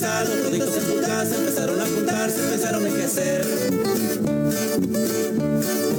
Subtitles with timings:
[0.00, 3.44] Cansados, toditos en su casa, empezaron a juntarse, pensaron en qué hacer.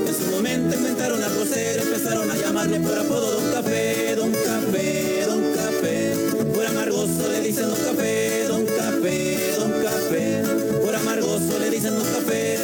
[0.07, 5.25] En su momento inventaron algo serio, empezaron a llamarle por apodo Don Café, Don Café,
[5.27, 6.13] Don Café.
[6.53, 10.43] Por amargoso le dicen Don Café, Don Café, Don Café.
[10.81, 12.58] Por amargoso le dicen Don Café.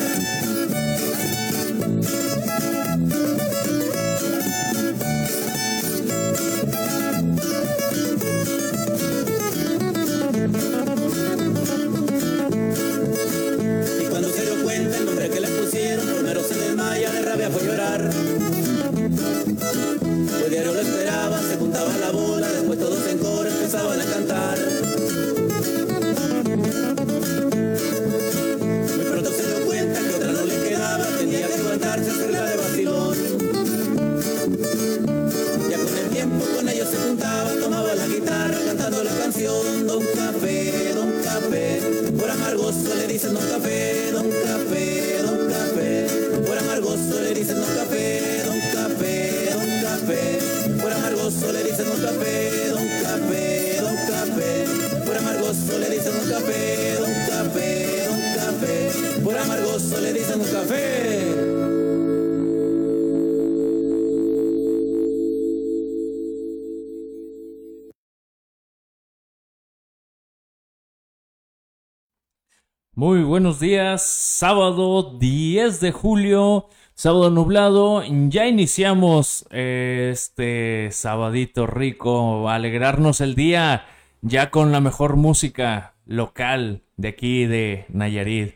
[73.59, 83.85] Días, sábado 10 de julio, sábado nublado, ya iniciamos este sabadito rico, alegrarnos el día
[84.21, 88.55] ya con la mejor música local de aquí de Nayarit.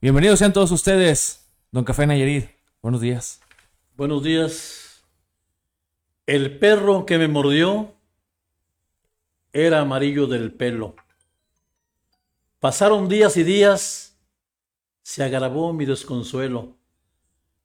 [0.00, 2.50] Bienvenidos sean todos ustedes, Don Café Nayarit,
[2.80, 3.40] buenos días.
[3.96, 5.04] Buenos días.
[6.26, 7.94] El perro que me mordió
[9.52, 10.94] era amarillo del pelo.
[12.60, 14.11] Pasaron días y días,
[15.02, 16.76] se agravó mi desconsuelo.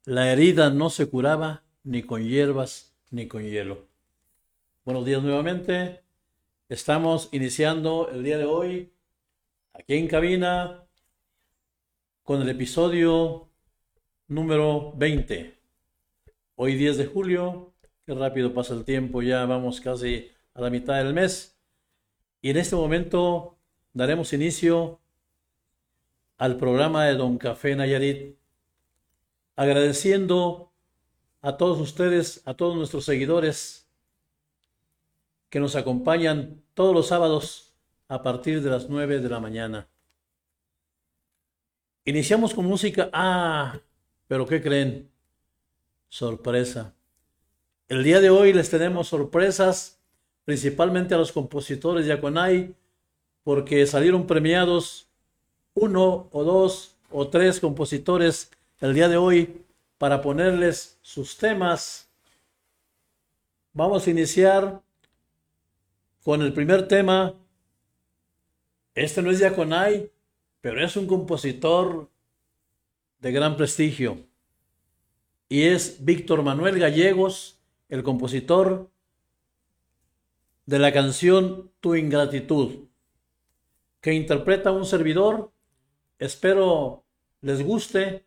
[0.04, 3.86] La herida no se curaba ni con hierbas ni con hielo.
[4.84, 6.02] Buenos días nuevamente.
[6.68, 8.92] Estamos iniciando el día de hoy
[9.72, 10.84] aquí en cabina
[12.22, 13.48] con el episodio
[14.26, 15.54] número 20.
[16.56, 17.72] Hoy 10 de julio,
[18.04, 21.56] qué rápido pasa el tiempo, ya vamos casi a la mitad del mes.
[22.42, 23.58] Y en este momento
[23.92, 25.00] daremos inicio
[26.38, 28.36] al programa de Don Café Nayarit,
[29.56, 30.72] agradeciendo
[31.42, 33.88] a todos ustedes, a todos nuestros seguidores
[35.50, 37.74] que nos acompañan todos los sábados
[38.06, 39.88] a partir de las 9 de la mañana.
[42.04, 43.10] Iniciamos con música.
[43.12, 43.80] Ah,
[44.28, 45.10] pero ¿qué creen?
[46.08, 46.94] Sorpresa.
[47.88, 50.00] El día de hoy les tenemos sorpresas,
[50.44, 52.74] principalmente a los compositores de Aconay,
[53.42, 55.07] porque salieron premiados
[55.80, 58.50] uno o dos o tres compositores
[58.80, 59.64] el día de hoy
[59.96, 62.08] para ponerles sus temas.
[63.72, 64.82] Vamos a iniciar
[66.24, 67.34] con el primer tema.
[68.94, 70.10] Este no es de Aconay,
[70.60, 72.08] pero es un compositor
[73.20, 74.26] de gran prestigio.
[75.48, 77.58] Y es Víctor Manuel Gallegos,
[77.88, 78.90] el compositor
[80.66, 82.88] de la canción Tu Ingratitud,
[84.00, 85.52] que interpreta un servidor.
[86.18, 87.04] Espero
[87.42, 88.24] les guste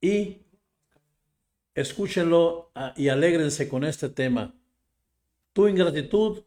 [0.00, 0.38] y
[1.74, 4.54] escúchenlo ah, y alégrense con este tema.
[5.52, 6.42] Tu Ingratitud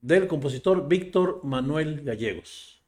[0.00, 2.81] del compositor Víctor Manuel Gallegos.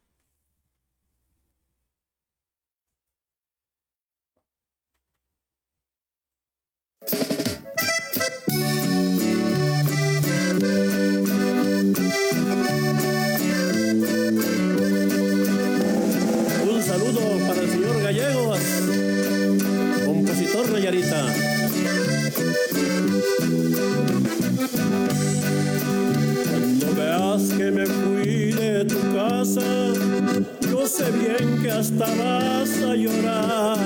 [30.97, 33.77] Sé bien que hasta vas a llorar.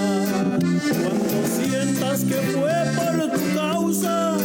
[1.01, 4.37] Cuando sientas que fue por tu causa,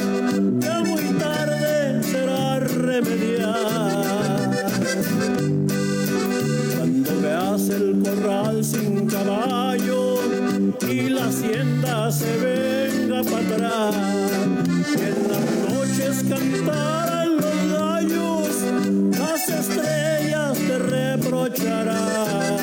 [0.61, 4.51] ya muy tarde será remediar.
[6.75, 10.21] Cuando veas el corral sin caballo
[10.91, 13.95] y la hacienda se venga para atrás.
[15.09, 18.49] En las noches cantaran los gallos,
[19.19, 20.24] las estrellas
[20.75, 22.57] te reprocharán.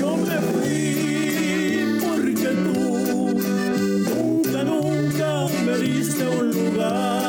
[0.00, 2.80] Yo me fui porque tú
[4.08, 7.19] nunca, nunca me diste un lugar.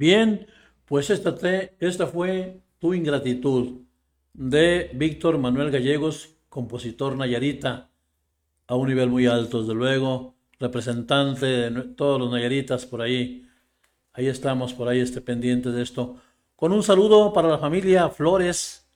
[0.00, 0.46] Bien,
[0.86, 1.34] pues esta,
[1.78, 3.82] esta fue Tu Ingratitud
[4.32, 7.90] de Víctor Manuel Gallegos, compositor Nayarita,
[8.66, 13.46] a un nivel muy alto, desde luego, representante de todos los Nayaritas por ahí.
[14.14, 16.16] Ahí estamos, por ahí, este pendiente de esto.
[16.56, 18.88] Con un saludo para la familia Flores,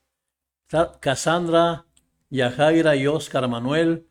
[0.68, 1.84] Ca- Cassandra,
[2.30, 4.06] Yajaira y Óscar Manuel.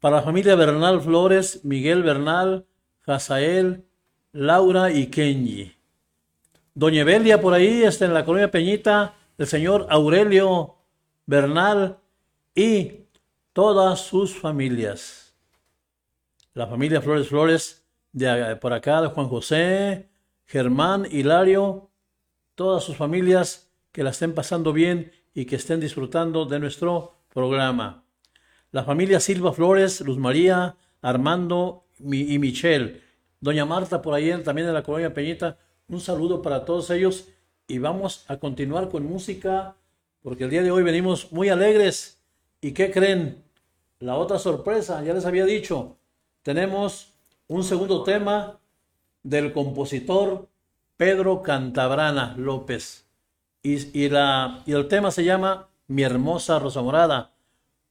[0.00, 2.64] Para la familia Bernal Flores, Miguel Bernal,
[3.00, 3.84] Jazael,
[4.32, 5.74] Laura y Kenji.
[6.74, 10.76] Doña Evelia por ahí, está en la colonia Peñita, el señor Aurelio
[11.26, 11.98] Bernal
[12.54, 13.00] y
[13.52, 15.34] todas sus familias.
[16.54, 20.08] La familia Flores Flores, de por acá, de Juan José,
[20.46, 21.90] Germán, Hilario,
[22.54, 28.04] todas sus familias que la estén pasando bien y que estén disfrutando de nuestro programa.
[28.70, 33.01] La familia Silva Flores, Luz María, Armando y Michelle.
[33.42, 35.58] Doña Marta por ahí también en la colonia Peñita.
[35.88, 37.28] Un saludo para todos ellos
[37.66, 39.74] y vamos a continuar con música
[40.22, 42.22] porque el día de hoy venimos muy alegres.
[42.60, 43.42] ¿Y qué creen?
[43.98, 45.96] La otra sorpresa, ya les había dicho,
[46.42, 47.14] tenemos
[47.48, 48.60] un segundo tema
[49.24, 50.48] del compositor
[50.96, 53.08] Pedro Cantabrana López.
[53.60, 57.32] Y, y la, y el tema se llama Mi hermosa Rosa Morada,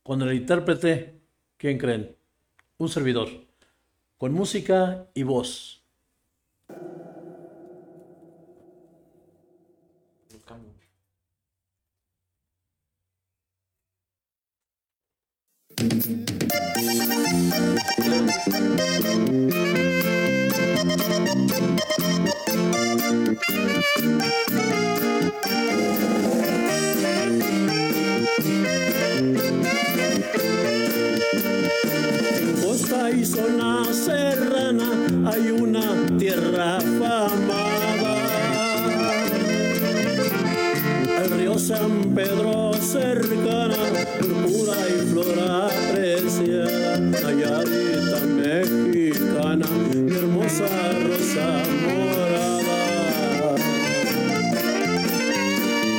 [0.01, 1.19] con el intérprete,
[1.57, 2.15] ¿quién creen?
[2.77, 3.27] Un servidor,
[4.21, 5.81] con música y voz.
[35.25, 38.15] Hay una tierra famada.
[41.23, 43.75] El río San Pedro cercana,
[44.19, 50.67] pura y flora preciada, Nayarita mexicana, mi hermosa
[51.03, 53.55] rosa morada.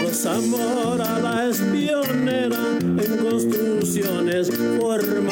[0.03, 5.32] Rosa Morada es pionera en construcciones formales.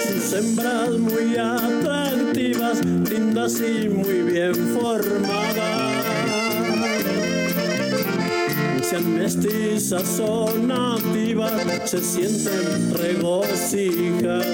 [0.07, 6.05] Sus hembras muy atractivas, lindas y muy bien formadas.
[8.83, 10.53] Sean mestizas o
[11.85, 14.47] se sienten regocijas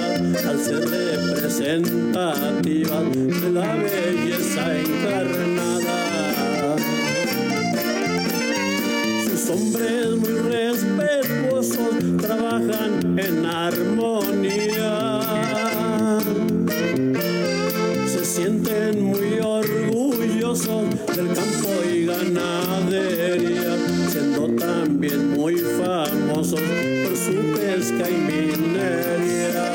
[0.45, 6.75] al ser representativas de la belleza encarnada.
[9.25, 11.89] Sus hombres muy respetuosos
[12.21, 15.19] trabajan en armonía.
[18.07, 23.76] Se sienten muy orgullosos del campo y ganadería,
[26.47, 26.61] famosos
[27.03, 29.67] por su pesca y minería.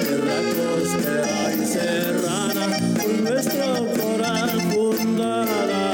[0.00, 2.66] Tierra costera y serrana,
[2.96, 5.84] por nuestro coral fundada.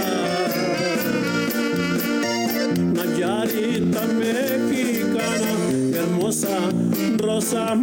[2.95, 5.51] Nayarita mexicana,
[5.95, 6.57] hermosa
[7.19, 7.75] rosa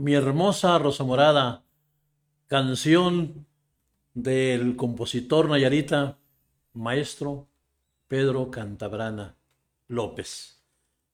[0.00, 1.62] Mi hermosa Rosa Morada,
[2.46, 3.46] canción
[4.14, 6.16] del compositor Nayarita,
[6.72, 7.48] maestro
[8.08, 9.36] Pedro Cantabrana
[9.88, 10.64] López.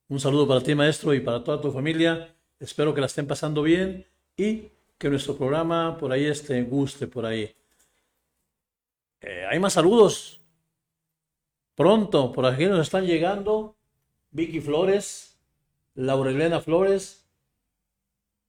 [0.07, 2.33] Un saludo para ti, maestro, y para toda tu familia.
[2.61, 7.27] Espero que la estén pasando bien y que nuestro programa por ahí esté guste por
[7.27, 7.57] ahí.
[9.21, 10.41] Eh, hay más saludos.
[11.75, 13.75] Pronto, por aquí nos están llegando
[14.31, 15.41] Vicky Flores,
[15.97, 17.26] Laurelena Flores,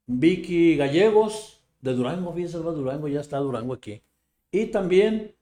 [0.07, 4.01] Vicky Gallegos de Durango, fíjense, hermano, Durango, ya está Durango aquí.
[4.51, 5.35] Y también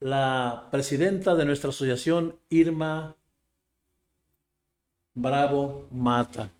[0.00, 3.16] la presidenta de nuestra asociación, Irma
[5.14, 6.50] Bravo Mata.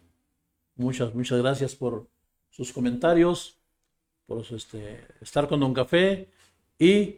[0.77, 2.07] Muchas, muchas gracias por
[2.51, 3.59] sus comentarios,
[4.27, 6.29] por su, este, estar con Don Café.
[6.79, 7.17] Y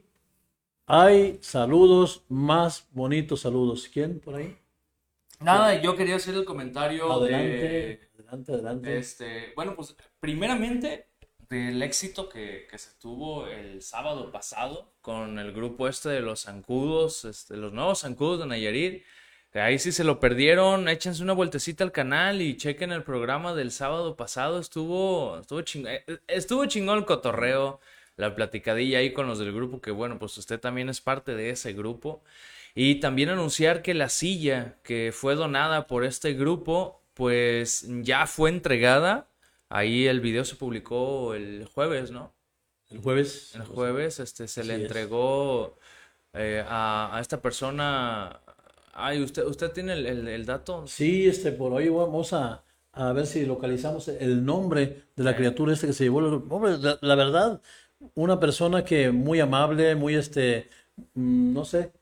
[0.87, 3.89] hay saludos, más bonitos saludos.
[3.93, 4.57] ¿Quién por ahí?
[5.41, 8.08] Nada, yo quería hacer el comentario Adelante, de...
[8.29, 8.99] adelante, adelante.
[8.99, 11.07] Este, bueno, pues primeramente
[11.49, 16.43] del éxito que, que se tuvo el sábado pasado con el grupo este de los
[16.43, 19.03] zancudos, este, los nuevos zancudos de Nayarit.
[19.55, 23.73] Ahí si se lo perdieron, échense una vueltecita al canal y chequen el programa del
[23.73, 24.61] sábado pasado.
[24.61, 27.81] Estuvo, estuvo, ching- eh, estuvo chingón el cotorreo,
[28.17, 31.51] la platicadilla ahí con los del grupo, que bueno, pues usted también es parte de
[31.51, 32.23] ese grupo.
[32.75, 38.51] Y también anunciar que la silla que fue donada por este grupo, pues ya fue
[38.51, 39.29] entregada.
[39.69, 42.33] Ahí el video se publicó el jueves, ¿no?
[42.91, 43.55] El jueves.
[43.55, 45.79] El jueves este, se le entregó
[46.33, 48.41] eh, a, a esta persona.
[48.95, 50.87] Ay, ¿usted, usted tiene el, el- el dato?
[50.87, 55.73] Sí, este, por hoy vamos a, a ver si localizamos el nombre de la criatura
[55.75, 56.19] este que se llevó.
[56.51, 57.61] Hombre, la, la verdad,
[58.15, 60.69] una persona que muy amable, muy, este,
[61.15, 61.93] mm, no sé,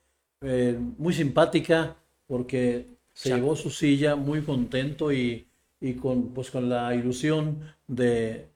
[0.42, 1.96] eh, muy simpática,
[2.26, 5.48] porque se Cha- llevó su silla muy contento y,
[5.80, 8.50] y con, pues, con la ilusión de,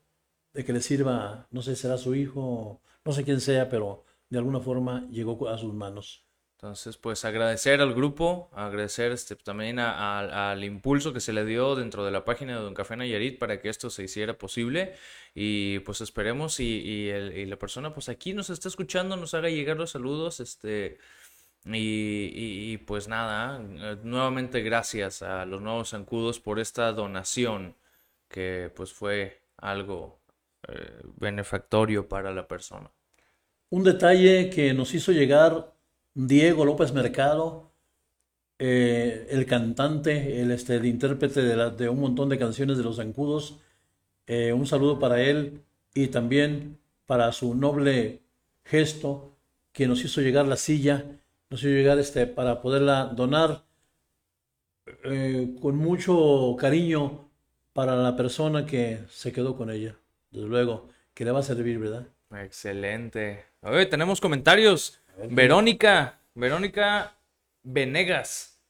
[0.55, 4.39] de que le sirva, no sé, será su hijo, no sé quién sea, pero de
[4.39, 6.25] alguna forma llegó a sus manos.
[6.59, 11.47] Entonces, pues agradecer al grupo, agradecer este, también a- a- al impulso que se le
[11.47, 14.95] dio dentro de la página de Don Café Nayarit para que esto se hiciera posible.
[15.35, 19.33] Y pues esperemos y, y el- y la persona pues aquí nos está escuchando, nos
[19.33, 20.41] haga llegar los saludos.
[20.41, 20.99] Este,
[21.65, 27.77] y, y- pues nada, eh, nuevamente gracias a los nuevos zancudos por esta donación
[28.29, 30.21] que pues fue algo
[30.69, 32.91] eh, benefactorio para la persona.
[33.71, 35.73] Un detalle que nos hizo llegar
[36.15, 37.73] Diego López Mercado,
[38.59, 42.85] eh, el cantante, el, este, el intérprete de, la- de un montón de canciones de
[42.85, 43.61] Los Zancudos.
[44.55, 45.63] Un saludo para él
[45.95, 48.23] y también para su noble
[48.65, 49.37] gesto
[49.73, 51.05] que nos hizo llegar la silla,
[51.51, 53.65] nos hizo llegar este, para poderla donar
[55.05, 57.29] eh, con mucho cariño
[57.73, 59.97] para la persona que se quedó con ella.
[60.31, 62.07] Desde luego, que le va a servir, ¿verdad?
[62.33, 63.45] Excelente.
[63.63, 65.01] Oye, tenemos comentarios.
[65.29, 67.17] Verónica, Verónica
[67.65, 68.61] Venegas.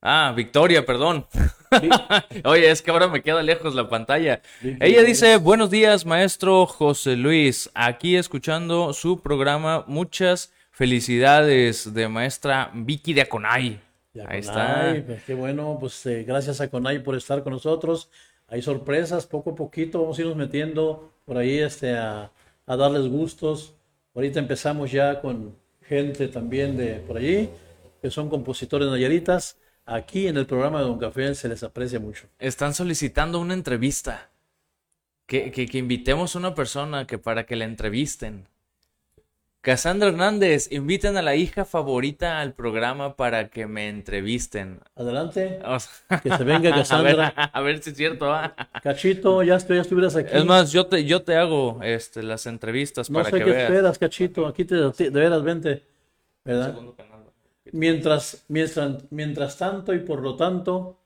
[0.00, 1.26] Ah, Victoria, perdón.
[2.44, 4.42] Oye, es que ahora me queda lejos la pantalla.
[4.62, 7.68] Ella dice, buenos días, maestro José Luis.
[7.74, 9.84] Aquí escuchando su programa.
[9.88, 13.80] Muchas felicidades de maestra Vicky de Aconay.
[14.26, 14.94] Ahí está.
[15.06, 18.10] pues, qué bueno, pues eh, gracias a Conay por estar con nosotros.
[18.48, 22.30] Hay sorpresas, poco a poquito vamos a irnos metiendo por ahí este, a,
[22.66, 23.74] a darles gustos.
[24.14, 27.48] Ahorita empezamos ya con gente también de por allí,
[28.02, 29.56] que son compositores nayaritas.
[29.86, 32.26] Aquí en el programa de Don Café se les aprecia mucho.
[32.38, 34.30] Están solicitando una entrevista.
[35.26, 38.46] Que, que, que invitemos a una persona que para que la entrevisten.
[39.64, 44.80] Cassandra Hernández, inviten a la hija favorita al programa para que me entrevisten.
[44.94, 47.28] Adelante, O sea, que se venga a, ver, Cassandra.
[47.28, 48.30] a ver si es cierto.
[48.30, 48.54] ¿ah?
[48.82, 50.28] Cachito, ya, estoy, ya estuvieras aquí.
[50.36, 53.50] Es más, yo te, yo te hago este, las entrevistas no para sé que qué
[53.52, 53.70] veas.
[53.70, 54.46] esperas, Cachito.
[54.46, 55.82] Aquí te, de veras, vente.
[56.44, 56.76] ¿Verdad?
[57.72, 60.98] Mientras, mientras, mientras tanto y por lo tanto,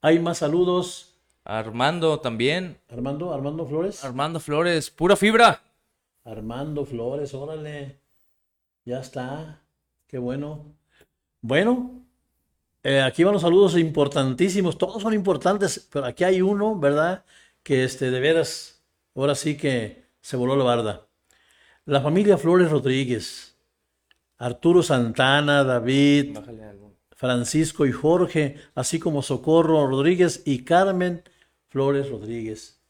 [0.00, 1.14] hay más saludos.
[1.44, 2.78] Armando también.
[2.90, 4.04] Armando, Armando Flores.
[4.04, 5.62] Armando Flores, pura fibra.
[6.24, 7.98] Armando Flores, órale.
[8.84, 9.62] Ya está.
[10.06, 10.74] Qué bueno.
[11.40, 12.04] Bueno,
[12.82, 14.78] eh, aquí van los saludos importantísimos.
[14.78, 17.24] Todos son importantes, pero aquí hay uno, ¿verdad?
[17.62, 18.82] Que este, de veras,
[19.14, 21.06] ahora sí que se voló la barda.
[21.84, 23.56] La familia Flores Rodríguez.
[24.38, 26.36] Arturo Santana, David.
[27.16, 31.22] Francisco y Jorge, así como Socorro Rodríguez y Carmen
[31.68, 32.80] Flores Rodríguez.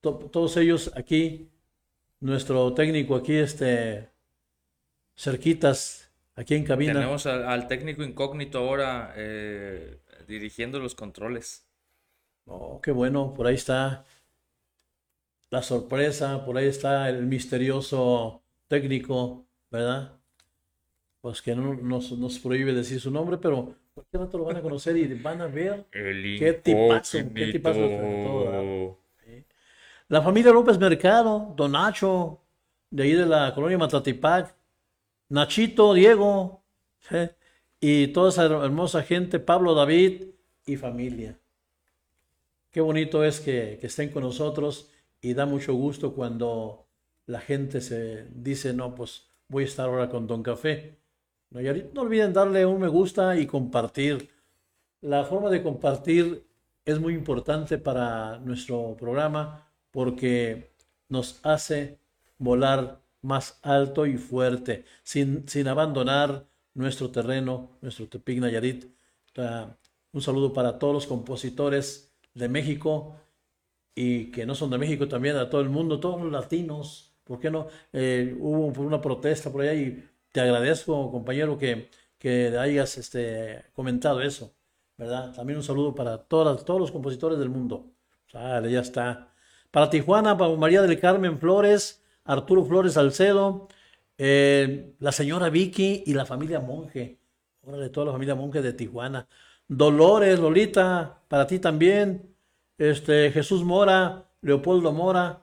[0.00, 1.48] To- todos ellos aquí,
[2.20, 4.10] nuestro técnico aquí, este,
[5.16, 6.94] cerquitas, aquí en cabina.
[6.94, 11.66] Tenemos al, al técnico incógnito ahora eh, dirigiendo los controles.
[12.46, 14.04] Oh, qué bueno, por ahí está
[15.50, 20.12] la sorpresa, por ahí está el misterioso técnico, ¿verdad?
[21.20, 24.62] Pues que no nos, nos prohíbe decir su nombre, pero cualquier rato lo van a
[24.62, 28.98] conocer y van a ver El Qué tipazo, qué tipazo de todo.
[30.08, 32.40] La familia López Mercado, Don Nacho,
[32.90, 34.54] de ahí de la colonia Matatipac,
[35.28, 36.62] Nachito, Diego,
[37.10, 37.34] ¿eh?
[37.78, 40.24] y toda esa her- hermosa gente, Pablo David
[40.64, 41.38] y familia.
[42.70, 46.86] Qué bonito es que, estén con nosotros y da mucho gusto cuando
[47.26, 50.96] la gente se dice, no, pues voy a estar ahora con Don Café.
[51.50, 54.30] No, no olviden darle un me gusta y compartir.
[55.02, 56.46] La forma de compartir
[56.86, 59.67] es muy importante para nuestro programa
[59.98, 60.70] porque
[61.08, 61.98] nos hace
[62.38, 68.84] volar más alto y fuerte, sin, sin abandonar nuestro terreno, nuestro Tepic Nayarit.
[69.36, 69.76] Ah,
[70.12, 73.16] Un saludo para todos los compositores de México
[73.96, 77.12] y que no son de México también, a todo el mundo, todos los latinos.
[77.24, 77.66] ¿Por qué no?
[77.92, 84.20] Eh, hubo una protesta por allá y te agradezco, compañero, que, que hayas este, comentado
[84.22, 84.54] eso,
[84.96, 85.34] ¿verdad?
[85.34, 87.90] También un saludo para todas, todos los compositores del mundo.
[88.28, 89.32] Sale, ya está.
[89.70, 93.68] Para Tijuana, para María del Carmen Flores, Arturo Flores Salcedo,
[94.16, 97.18] eh, la señora Vicky y la familia Monje.
[97.62, 99.28] Órale, toda la familia Monje de Tijuana.
[99.68, 102.34] Dolores, Lolita, para ti también.
[102.78, 105.42] Este, Jesús Mora, Leopoldo Mora,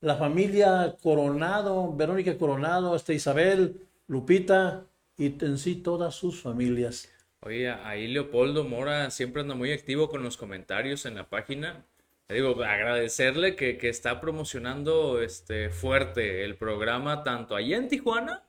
[0.00, 7.08] la familia Coronado, Verónica Coronado, este Isabel, Lupita y en sí todas sus familias.
[7.40, 11.84] Oye, ahí Leopoldo Mora siempre anda muy activo con los comentarios en la página.
[12.28, 18.44] Digo, agradecerle que, que está promocionando este fuerte el programa tanto allá en Tijuana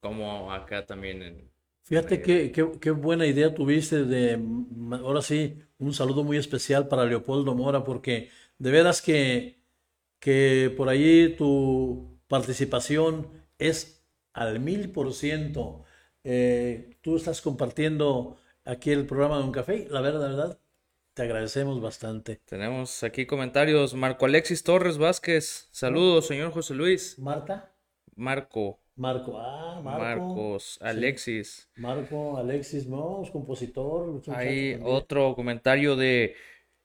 [0.00, 1.50] como acá también en...
[1.82, 4.38] Fíjate qué, qué, qué buena idea tuviste de,
[4.92, 9.62] ahora sí, un saludo muy especial para Leopoldo Mora, porque de veras que,
[10.20, 15.84] que por allí tu participación es al mil por ciento.
[16.24, 20.60] Eh, tú estás compartiendo aquí el programa de Un Café, la verdad, la verdad,
[21.18, 22.36] te agradecemos bastante.
[22.44, 23.92] Tenemos aquí comentarios.
[23.92, 25.68] Marco Alexis Torres Vázquez.
[25.72, 27.18] Saludos, señor José Luis.
[27.18, 27.74] Marta,
[28.14, 28.78] Marco.
[28.94, 30.74] Marco, ah, Marco, Marcos.
[30.74, 30.78] sí.
[30.80, 31.68] Alexis.
[31.74, 34.22] Marco, Alexis, no, es compositor.
[34.28, 34.82] Hay también.
[34.84, 36.36] otro comentario de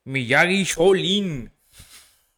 [0.02, 1.52] Miyagi Shaolin.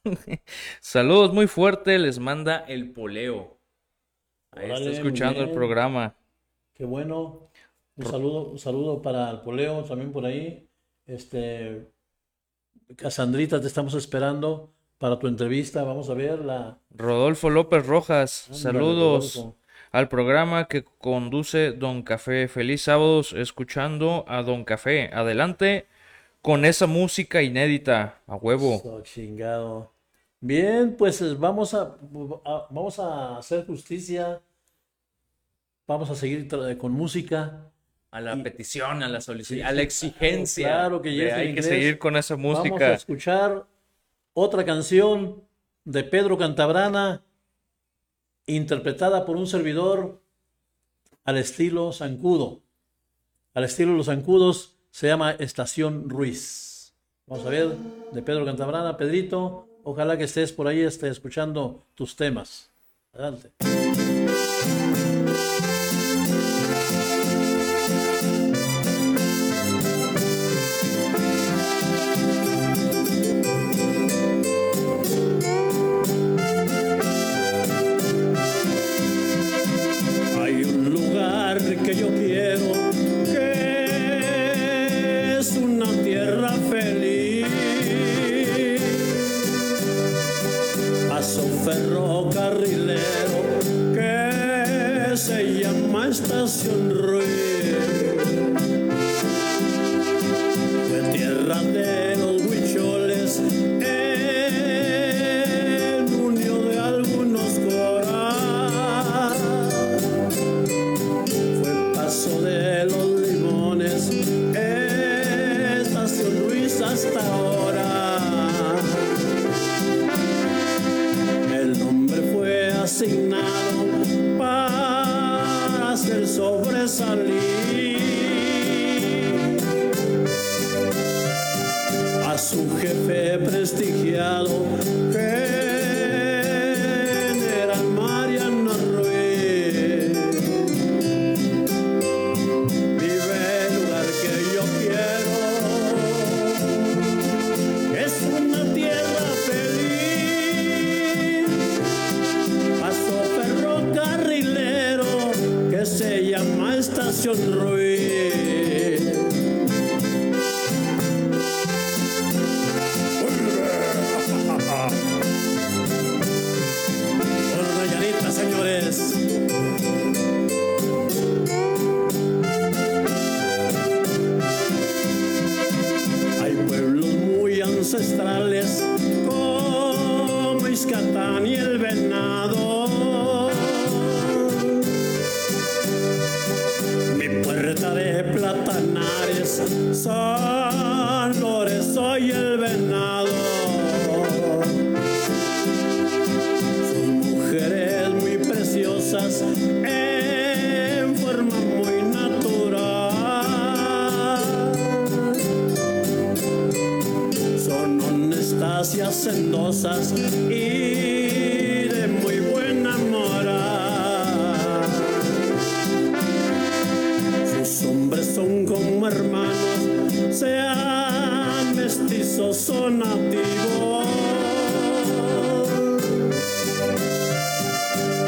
[0.81, 3.59] Saludos muy fuerte, les manda el poleo.
[4.51, 6.15] Ahí está Órale, escuchando el programa.
[6.75, 7.49] Qué bueno.
[7.97, 10.66] Un saludo, un saludo para el poleo también por ahí.
[11.07, 11.91] Este,
[12.97, 15.83] Casandrita, te estamos esperando para tu entrevista.
[15.85, 16.79] Vamos a ver la.
[16.91, 19.57] Rodolfo López Rojas, saludos Rodolfo.
[19.93, 22.49] al programa que conduce Don Café.
[22.49, 25.11] Feliz sábados escuchando a Don Café.
[25.13, 25.87] Adelante
[26.43, 28.79] con esa música inédita, a huevo.
[28.83, 29.93] So, chingado.
[30.41, 31.97] Bien, pues vamos a,
[32.45, 34.41] a- vamos a hacer justicia.
[35.89, 37.71] Vamos a seguir con música.
[38.17, 40.69] A la Y- petición, a la solicitud, Sí, a la exigencia.
[40.69, 41.67] claro que de yes hay que inglés.
[41.67, 42.95] seguir con esa Vamos a música.
[42.95, 43.67] escuchar
[44.33, 45.43] otra canción
[45.85, 47.23] de Pedro Cantabrana,
[48.47, 50.23] interpretada por un servidor
[51.25, 52.61] al estilo Zancudo.
[53.53, 56.95] Al estilo Los Zancudos se llama Estación Ruiz.
[57.27, 57.69] Vamos a ver,
[58.13, 62.71] de Pedro Cantabrana, Pedrito, ojalá que estés por ahí esté escuchando tus temas.
[63.13, 63.51] Adelante.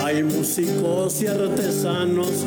[0.04, 2.44] Hay músicos y artesanos,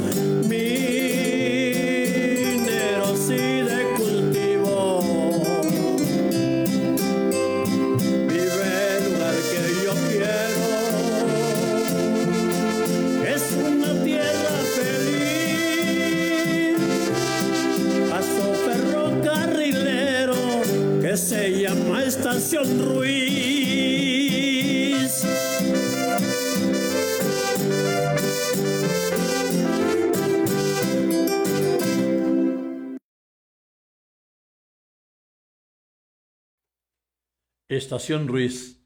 [37.78, 38.84] Estación Ruiz.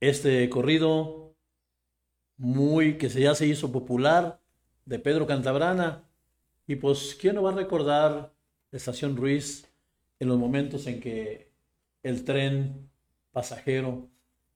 [0.00, 1.36] Este corrido
[2.38, 4.40] muy que se ya se hizo popular
[4.86, 6.08] de Pedro Cantabrana.
[6.66, 8.32] Y pues, ¿quién no va a recordar
[8.72, 9.66] Estación Ruiz
[10.18, 11.52] en los momentos en que
[12.02, 12.88] el tren
[13.30, 14.08] pasajero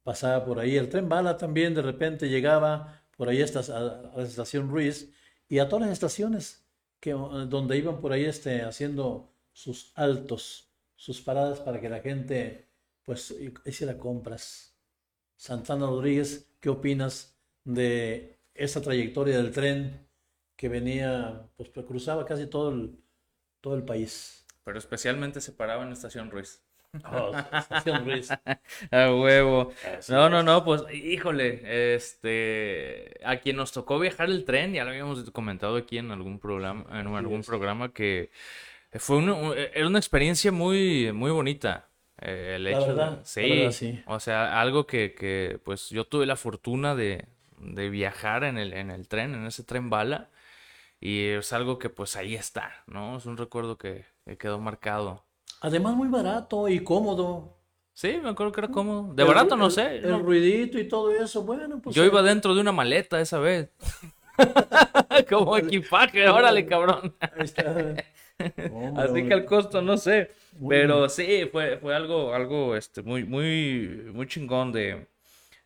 [0.03, 0.79] pasaba por ahí?
[0.79, 3.81] El tren bala también de repente llegaba por ahí a
[4.17, 5.13] la Estación Ruiz
[5.47, 6.65] y a todas las estaciones
[7.01, 12.70] que, donde iban por ahí este, haciendo sus altos, sus paradas para que la gente
[13.11, 13.35] pues
[13.67, 14.77] hiciera compras.
[15.37, 20.09] Santana Rodríguez, ¿qué opinas de esa trayectoria del tren
[20.57, 22.99] que venía, pues cruzaba casi todo el,
[23.63, 24.47] todo el país?
[24.65, 26.63] Pero especialmente se paraba en Estación Ruiz.
[27.05, 28.39] Oh, Estación Ruiz.
[28.91, 29.73] A huevo.
[29.83, 30.45] Así No, no, es.
[30.45, 35.77] no, pues, híjole, este, a quien nos tocó viajar el tren, ya lo habíamos comentado
[35.77, 38.31] aquí en algún programa, en algún programa que
[38.95, 41.90] fue una, un- era una experiencia muy, muy bonita.
[42.21, 44.03] Eh, el La hecho, verdad, la sí, verdad, sí.
[44.05, 47.27] o sea, algo que, que, pues, yo tuve la fortuna de,
[47.59, 50.31] de viajar en el, en el tren, en ese tren bala,
[51.01, 53.19] y es algo que, pues, ahí está, ¿no?
[53.19, 55.25] Es un recuerdo que, que quedó marcado.
[55.63, 57.57] Además, muy barato y cómodo.
[57.95, 59.13] Sí, me acuerdo que era cómodo.
[59.15, 59.97] De El barato no el- sé.
[59.97, 61.95] El, no- ruidito y todo eso, bueno, pues.
[61.95, 63.71] Yo eh, iba dentro de una maleta esa vez.
[65.29, 67.15] Como equipaje, órale, cabrón.
[67.21, 67.95] ahí está.
[68.73, 70.31] Hombre, Así que al costo no sé.
[70.69, 75.07] Pero sí, fue, fue algo, algo este, muy, muy, muy chingón de,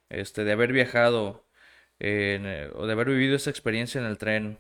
[0.09, 1.45] este, de haber viajado
[1.99, 4.59] en, eh, o de haber vivido esa experiencia en el tren.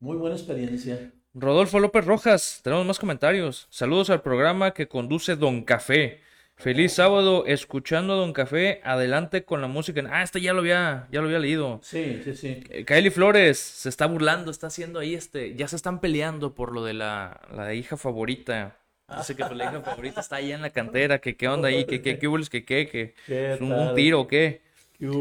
[0.00, 1.12] Muy buena experiencia.
[1.34, 3.68] Rodolfo López Rojas, tenemos más comentarios.
[3.70, 6.20] Saludos al programa que conduce Don Café.
[6.60, 8.82] Feliz sábado, escuchando a Don Café.
[8.84, 10.02] Adelante con la música.
[10.10, 11.80] Ah, este ya lo había, ya lo había leído.
[11.82, 12.62] Sí, sí, sí.
[12.68, 16.72] Eh, Kylie Flores se está burlando, está haciendo ahí este, ya se están peleando por
[16.72, 18.76] lo de la, la hija favorita.
[19.16, 21.86] Dice que pues, la hija favorita está allá en la cantera, que qué onda ahí,
[21.86, 24.60] que qué, qué que qué, que ¿Qué es un, tiro qué.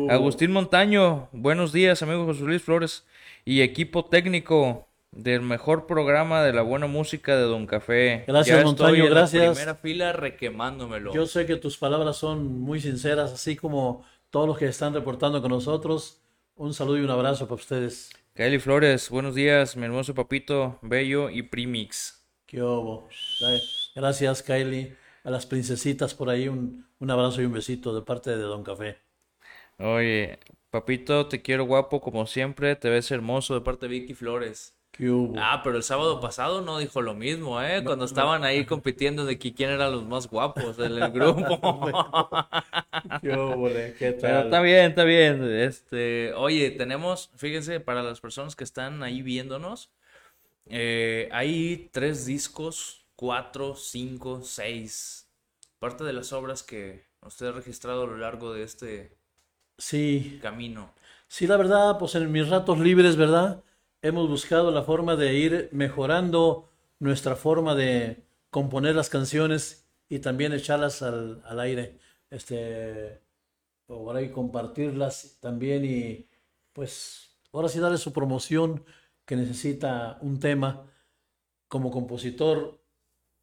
[0.09, 3.07] Agustín Montaño, buenos días, amigo José Luis Flores
[3.45, 8.23] y equipo técnico del mejor programa de la buena música de Don Café.
[8.27, 9.43] Gracias, Ya Montaño, estoy en gracias.
[9.43, 11.13] La primera fila requemándomelo.
[11.13, 15.41] Yo sé que tus palabras son muy sinceras, así como todos los que están reportando
[15.41, 16.21] con nosotros.
[16.55, 18.11] Un saludo y un abrazo para ustedes.
[18.35, 22.25] Kylie Flores, buenos días, mi hermoso papito, bello y primix.
[22.45, 23.09] Qué obo.
[23.95, 24.95] Gracias, Kylie.
[25.23, 28.63] A las princesitas por ahí, un, un abrazo y un besito de parte de Don
[28.63, 28.97] Café.
[29.77, 34.78] Oye, papito, te quiero guapo como siempre, te ves hermoso de parte de Vicky Flores.
[34.99, 35.39] Qué hubo.
[35.41, 37.83] Ah, pero el sábado pasado no dijo lo mismo, ¿eh?
[37.85, 41.69] Cuando estaban ahí compitiendo de que quién eran los más guapos del grupo.
[43.21, 44.41] Qué óvole, qué Pero tal.
[44.41, 45.43] está bien, está bien.
[45.43, 49.91] Este, oye, tenemos, fíjense, para las personas que están ahí viéndonos,
[50.67, 55.29] eh, hay tres discos, cuatro, cinco, seis.
[55.79, 59.17] Parte de las obras que usted ha registrado a lo largo de este
[59.77, 60.91] Sí, camino.
[61.27, 63.63] sí, la verdad, pues en mis ratos libres, ¿verdad?
[64.01, 70.53] Hemos buscado la forma de ir mejorando nuestra forma de componer las canciones y también
[70.53, 71.99] echarlas al, al aire.
[72.29, 73.21] Este,
[73.87, 76.29] por ahí compartirlas también y
[76.73, 78.85] pues ahora sí darle su promoción
[79.25, 80.85] que necesita un tema
[81.67, 82.81] como compositor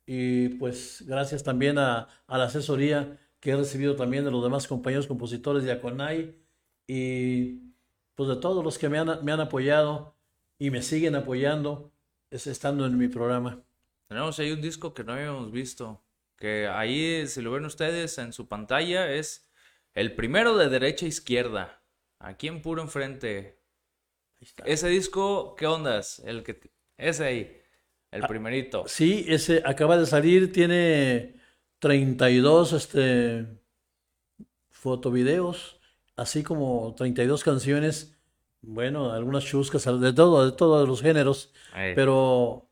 [0.06, 4.68] y pues gracias también a, a la asesoría que he recibido también de los demás
[4.68, 6.36] compañeros compositores de Aconai
[6.86, 7.74] y
[8.14, 10.15] pues de todos los que me han, me han apoyado
[10.58, 11.92] y me siguen apoyando
[12.30, 13.62] es estando en mi programa.
[14.08, 16.02] Tenemos ahí un disco que no habíamos visto.
[16.36, 19.48] Que ahí, si lo ven ustedes en su pantalla, es
[19.94, 21.82] el primero de derecha a izquierda.
[22.18, 23.58] Aquí en puro enfrente.
[24.64, 26.20] Ese disco, ¿qué ondas?
[26.20, 27.62] El que ese ahí,
[28.10, 28.84] el primerito.
[28.86, 31.36] Sí, ese acaba de salir, tiene
[31.78, 33.46] 32 este,
[34.70, 35.78] fotovideos,
[36.16, 38.15] así como 32 canciones,
[38.66, 41.94] bueno, algunas chuscas, de todo, de todos los géneros, Ahí.
[41.94, 42.68] pero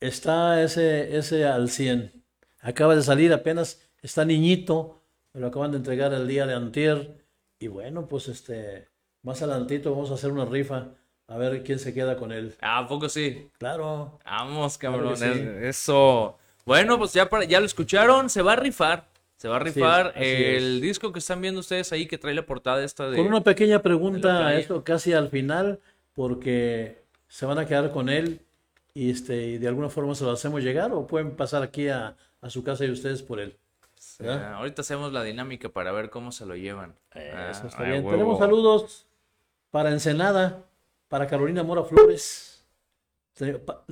[0.00, 2.12] está ese, ese al 100.
[2.60, 7.24] Acaba de salir apenas, está niñito, me lo acaban de entregar el día de antier,
[7.58, 8.88] y bueno, pues este,
[9.22, 10.88] más adelantito vamos a hacer una rifa,
[11.28, 12.54] a ver quién se queda con él.
[12.60, 13.48] Ah, ¿a poco sí?
[13.58, 14.18] Claro.
[14.24, 15.16] Vamos, cabrón.
[15.16, 15.24] sí.
[15.62, 16.36] Eso.
[16.64, 18.28] Bueno, pues ya, para- ya lo escucharon.
[18.30, 19.08] Se va a rifar.
[19.36, 20.82] Se va a es, rifar el es.
[20.82, 23.16] disco que están viendo ustedes ahí que trae la portada esta de...
[23.18, 25.78] Con una pequeña pregunta, esto casi al final,
[26.14, 28.40] porque se van a quedar con él
[28.94, 32.16] y, este, y de alguna forma se lo hacemos llegar o pueden pasar aquí a,
[32.40, 33.56] a su casa y ustedes por él.
[34.20, 36.94] Ah, ahorita hacemos la dinámica para ver cómo se lo llevan.
[37.12, 38.04] Ah, Eso está ay, bien.
[38.04, 38.10] huevo.
[38.12, 39.06] Tenemos saludos
[39.70, 40.64] para Ensenada,
[41.08, 42.64] para Carolina Mora Flores,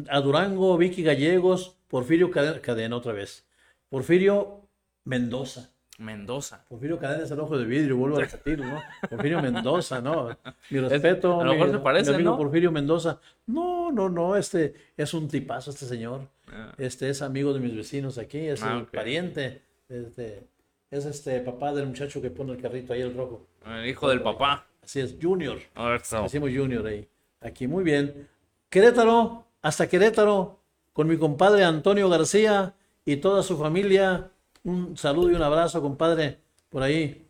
[0.09, 3.45] a Durango, Vicky Gallegos, Porfirio Cadena, Cadena otra vez,
[3.91, 4.64] Porfirio
[5.05, 5.71] Mendoza.
[5.99, 6.65] Mendoza.
[6.69, 8.83] Porfirio Cadena es el ojo de vidrio, vuelvo a repetir, ¿no?
[9.09, 10.37] Porfirio Mendoza, ¿no?
[10.71, 12.37] Mi respeto, a lo mejor mi, se parecen, mi amigo ¿no?
[12.37, 13.21] Porfirio Mendoza.
[13.47, 16.23] No, no, no, este es un tipazo este señor.
[16.49, 16.73] Ah.
[16.79, 19.63] Este es amigo de mis vecinos aquí, es Ah, pariente.
[19.89, 20.49] Este,
[20.91, 23.47] es este papá del muchacho que pone el carrito ahí, el rojo.
[23.65, 24.67] El hijo del papá.
[24.83, 25.59] Así es, Junior.
[25.95, 26.23] Eso.
[26.23, 27.07] Decimos Junior ahí.
[27.41, 28.29] Aquí, muy bien.
[28.69, 30.59] Querétaro, hasta Querétaro,
[30.93, 34.31] con mi compadre Antonio García y toda su familia.
[34.65, 37.29] Un saludo y un abrazo, compadre, por ahí.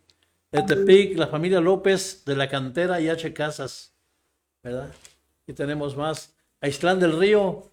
[0.53, 3.33] De Tepic, la familia López de la cantera y H.
[3.33, 3.93] Casas,
[4.63, 4.89] ¿verdad?
[5.45, 6.33] Y tenemos más.
[6.61, 7.71] A Islán del Río,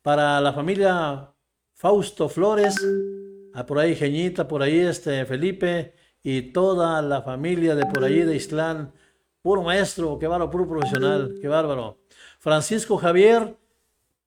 [0.00, 1.30] para la familia
[1.74, 2.74] Fausto Flores,
[3.52, 8.20] a por ahí Geñita, por ahí este Felipe y toda la familia de por ahí
[8.20, 8.94] de Islán.
[9.42, 11.98] Puro maestro, qué bárbaro, puro profesional, qué bárbaro.
[12.38, 13.58] Francisco Javier,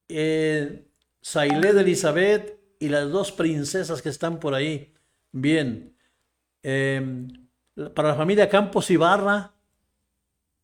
[0.08, 0.86] eh,
[1.34, 4.92] de Elizabeth y las dos princesas que están por ahí.
[5.30, 5.94] Bien.
[6.62, 7.28] Eh,
[7.94, 9.52] para la familia Campos Ibarra,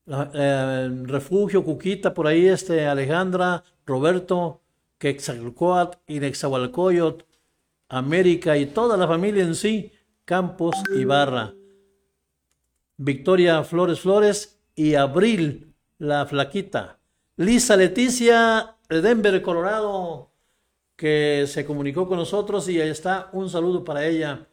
[0.06, 4.62] eh, Refugio, Cuquita, por ahí este, Alejandra, Roberto,
[4.98, 7.26] Quetzalcoatl y Nexahualcoyot,
[7.88, 9.92] América y toda la familia en sí,
[10.24, 11.54] Campos Ibarra.
[12.96, 16.98] Victoria Flores Flores y Abril, la flaquita.
[17.36, 20.30] Lisa Leticia de Denver, Colorado,
[20.96, 24.46] que se comunicó con nosotros y ahí está un saludo para ella.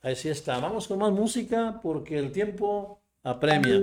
[0.00, 0.58] Así está.
[0.58, 3.80] Vamos con más música porque el tiempo apremia.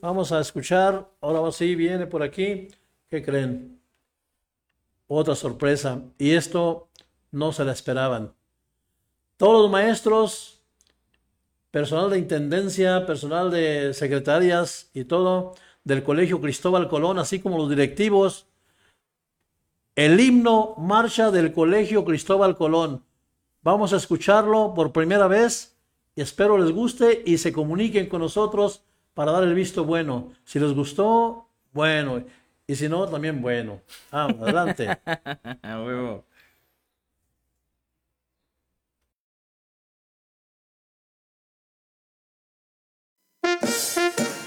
[0.00, 1.08] Vamos a escuchar.
[1.20, 2.68] Ahora sí viene por aquí.
[3.10, 3.80] ¿Qué creen?
[5.08, 6.02] Otra sorpresa.
[6.18, 6.88] Y esto
[7.32, 8.32] no se la esperaban.
[9.36, 10.62] Todos los maestros,
[11.70, 17.70] personal de intendencia, personal de secretarias y todo del Colegio Cristóbal Colón, así como los
[17.70, 18.46] directivos,
[19.98, 23.02] el himno marcha del Colegio Cristóbal Colón.
[23.62, 25.76] Vamos a escucharlo por primera vez
[26.14, 30.30] Y espero les guste y se comuniquen con nosotros para dar el visto bueno.
[30.44, 32.22] Si les gustó, bueno.
[32.68, 33.80] Y si no, también bueno.
[34.12, 34.88] Vamos, adelante.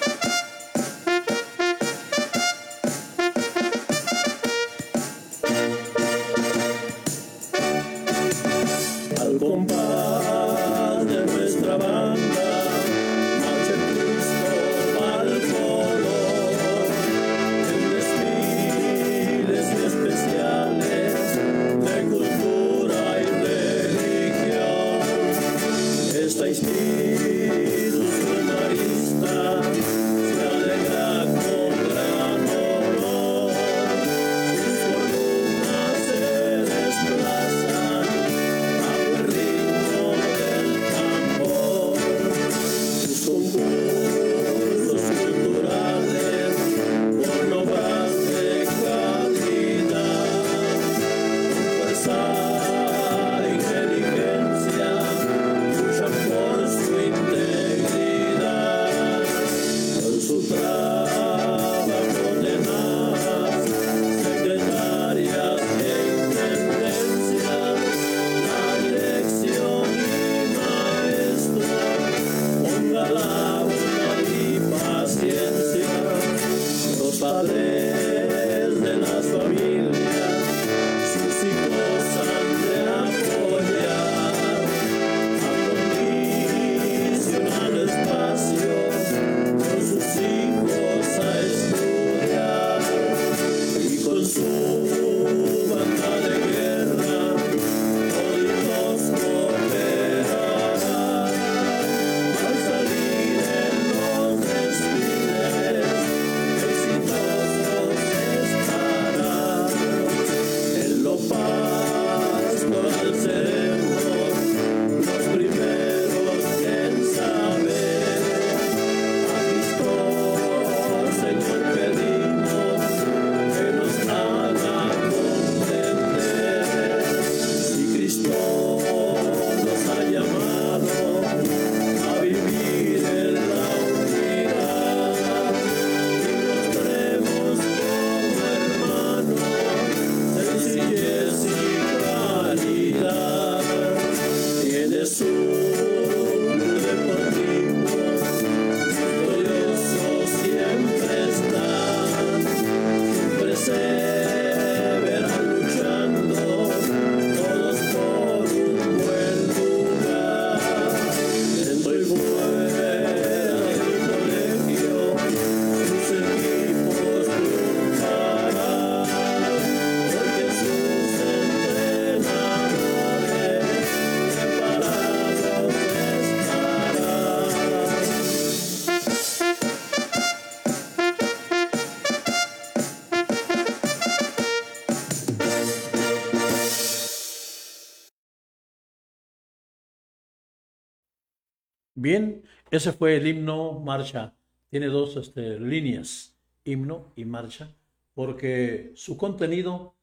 [192.01, 194.33] Bien, ese fue el himno marcha.
[194.71, 196.35] Tiene dos este, líneas,
[196.65, 197.75] himno y marcha,
[198.15, 199.93] porque su contenido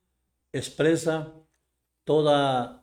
[0.52, 1.34] expresa
[2.04, 2.76] todos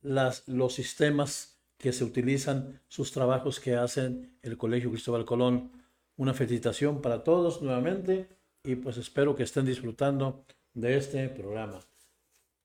[0.00, 5.70] los sistemas que se utilizan, sus trabajos que hacen el Colegio Cristóbal Colón.
[6.16, 8.30] Una felicitación para todos nuevamente
[8.62, 11.80] y pues espero que estén disfrutando de este programa.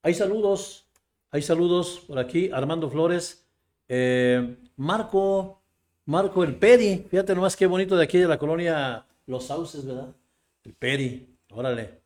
[0.03, 0.85] Hay saludos,
[1.29, 2.51] hay saludos por aquí.
[2.53, 3.45] Armando Flores,
[3.89, 5.58] eh, Marco,
[6.09, 10.07] Marco el Peri, fíjate nomás qué bonito de aquí de la colonia Los Sauces, ¿verdad?
[10.63, 12.01] El Peri, órale.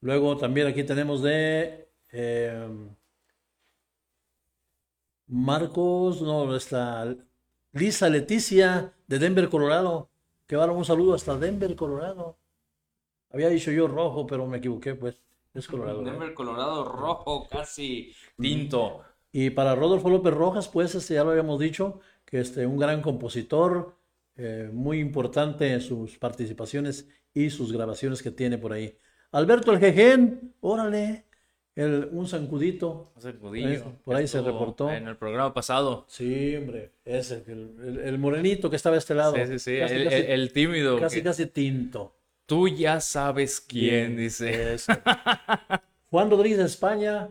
[0.00, 2.68] Luego también aquí tenemos de eh,
[5.26, 7.16] Marcos, no, esta
[7.72, 10.08] Lisa Leticia de Denver, Colorado.
[10.46, 12.38] Que va un saludo hasta Denver, Colorado.
[13.32, 15.18] Había dicho yo rojo, pero me equivoqué, pues.
[15.52, 16.04] Es Colorado.
[16.04, 19.02] Denver, Colorado, rojo, casi tinto.
[19.32, 22.00] Y para Rodolfo López Rojas, pues este, ya lo habíamos dicho,
[22.30, 23.96] que este, un gran compositor,
[24.36, 28.96] eh, muy importante en sus participaciones y sus grabaciones que tiene por ahí.
[29.32, 31.24] Alberto el Jejen, órale,
[31.74, 33.12] el, un zancudito.
[33.16, 33.68] Hace judillo.
[33.70, 34.90] Eh, por ahí se reportó.
[34.90, 36.04] En el programa pasado.
[36.08, 39.34] Sí, hombre, ese, el, el- el morenito que estaba a este lado.
[39.36, 39.78] Sí, sí, sí.
[39.78, 40.98] Casi, el, casi- el- el tímido.
[40.98, 42.14] casi, que, casi tinto.
[42.46, 44.74] Tú ya sabes quién, dice.
[44.74, 44.92] Eso.
[46.10, 47.28] Juan Rodríguez de España,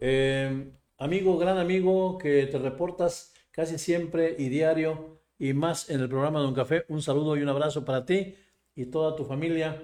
[0.00, 6.08] eh, amigo, gran amigo, que te reportas casi siempre y diario y más en el
[6.08, 6.84] programa de Un Café.
[6.88, 8.34] Un saludo y un abrazo para ti
[8.74, 9.80] y toda tu familia.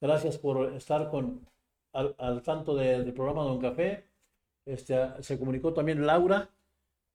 [0.00, 1.46] Gracias por estar con,
[1.92, 4.04] al, al tanto de- del programa de Un Café.
[4.66, 6.50] Este, se comunicó también Laura,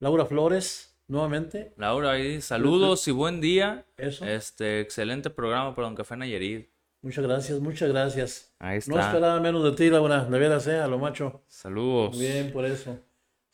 [0.00, 1.72] Laura Flores, nuevamente.
[1.76, 3.86] Laura, ahí, saludos y buen día.
[3.96, 4.24] Eso.
[4.26, 6.68] Este, excelente programa para Don Café Nayarit.
[7.00, 8.54] Muchas gracias, muchas gracias.
[8.58, 9.06] Ahí No está.
[9.06, 11.42] esperaba menos de ti, Laura, de veras, eh, a lo macho.
[11.46, 12.18] Saludos.
[12.18, 12.98] Bien, por eso.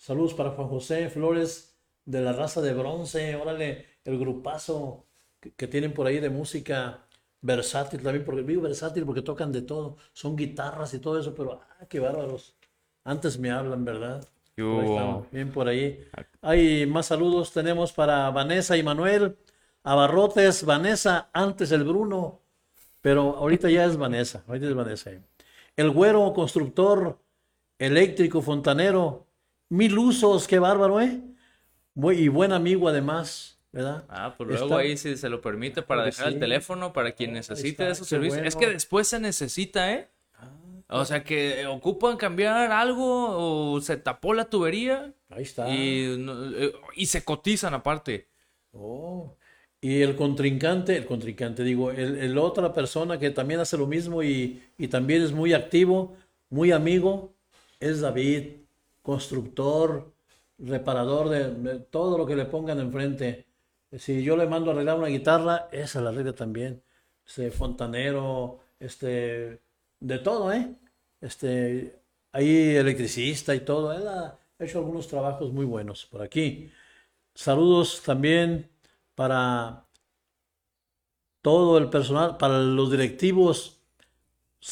[0.05, 3.37] Saludos para Juan José Flores de la raza de bronce.
[3.37, 5.07] Órale, el grupazo
[5.41, 7.07] que, que tienen por ahí de música
[7.41, 9.97] versátil también, porque digo versátil porque tocan de todo.
[10.13, 12.55] Son guitarras y todo eso, pero ah, qué bárbaros.
[13.03, 14.29] Antes me hablan, ¿verdad?
[14.49, 16.07] Estamos, Bien por ahí.
[16.43, 17.51] Hay más saludos.
[17.53, 19.39] Tenemos para Vanessa y Manuel.
[19.85, 22.43] Abarrotes, Vanessa, antes el Bruno.
[23.01, 24.45] Pero ahorita ya es Vanessa.
[24.49, 25.13] Ahorita es Vanessa.
[25.75, 27.19] El güero constructor,
[27.79, 29.25] eléctrico, fontanero.
[29.75, 31.21] Mil usos, qué bárbaro, ¿eh?
[31.95, 34.05] Muy, y buen amigo además, ¿verdad?
[34.09, 37.11] Ah, pues luego Está- ahí si se lo permite para que dejar el teléfono para
[37.11, 38.47] quien necesite está, esos servicios.
[38.47, 40.09] Es que después se necesita, ¿eh?
[40.89, 45.69] O sea que ocupan cambiar algo o se tapó la tubería Ahí está.
[45.69, 46.05] y,
[46.57, 48.29] eh, y se cotizan aparte.
[48.71, 49.35] Oh,
[49.81, 54.23] Y el contrincante, el contrincante, digo, el, el otra persona que también hace lo mismo
[54.23, 56.17] y, y también es muy activo,
[56.49, 57.35] muy amigo,
[57.81, 58.64] es David,
[59.05, 60.15] constructor,
[60.59, 63.47] reparador de, todo lo que le pongan enfrente.
[63.99, 66.83] Si yo le mando a arreglar una guitarra, esa la arregla también.
[67.27, 69.61] Este, fontanero, este,
[70.01, 70.75] de todo, ¿eh?
[71.21, 72.01] Este,
[72.33, 73.93] ahí electricista y todo.
[73.93, 76.73] Él ha hecho algunos trabajos muy buenos por aquí.
[77.35, 78.71] Saludos también
[79.15, 79.85] para
[81.43, 83.81] todo el personal, para los directivos,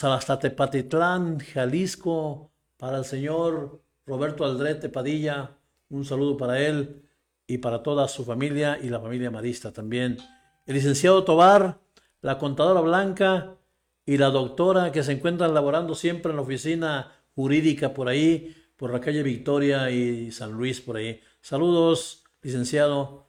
[0.00, 5.56] hasta Tepatitlán, Jalisco, para el señor Roberto Aldrete Padilla,
[5.88, 7.02] un saludo para él
[7.46, 10.18] y para toda su familia y la familia Marista también.
[10.66, 11.78] El licenciado Tobar,
[12.20, 13.56] la contadora Blanca
[14.04, 18.92] y la doctora que se encuentran laborando siempre en la oficina jurídica por ahí, por
[18.92, 21.18] la calle Victoria y San Luis por ahí.
[21.40, 23.28] Saludos, licenciado.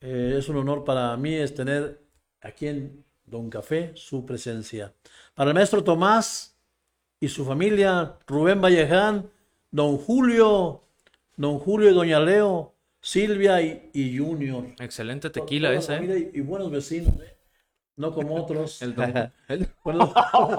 [0.00, 2.04] Eh, es un honor para mí es tener
[2.40, 4.92] aquí en Don Café su presencia.
[5.32, 6.58] Para el maestro Tomás
[7.20, 9.30] y su familia, Rubén Valleján,
[9.72, 10.82] Don Julio,
[11.36, 14.66] Don Julio y Doña Leo, Silvia y, y Junior.
[14.78, 15.96] Excelente tequila Toda ese.
[15.96, 16.30] ¿eh?
[16.34, 17.34] y, y buenos vecinos, ¿eh?
[17.96, 18.80] no como otros.
[18.82, 20.10] El don- el- buenos,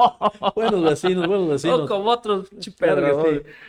[0.55, 1.79] buenos vecinos, buenos vecinos.
[1.81, 2.75] No como otros que sí.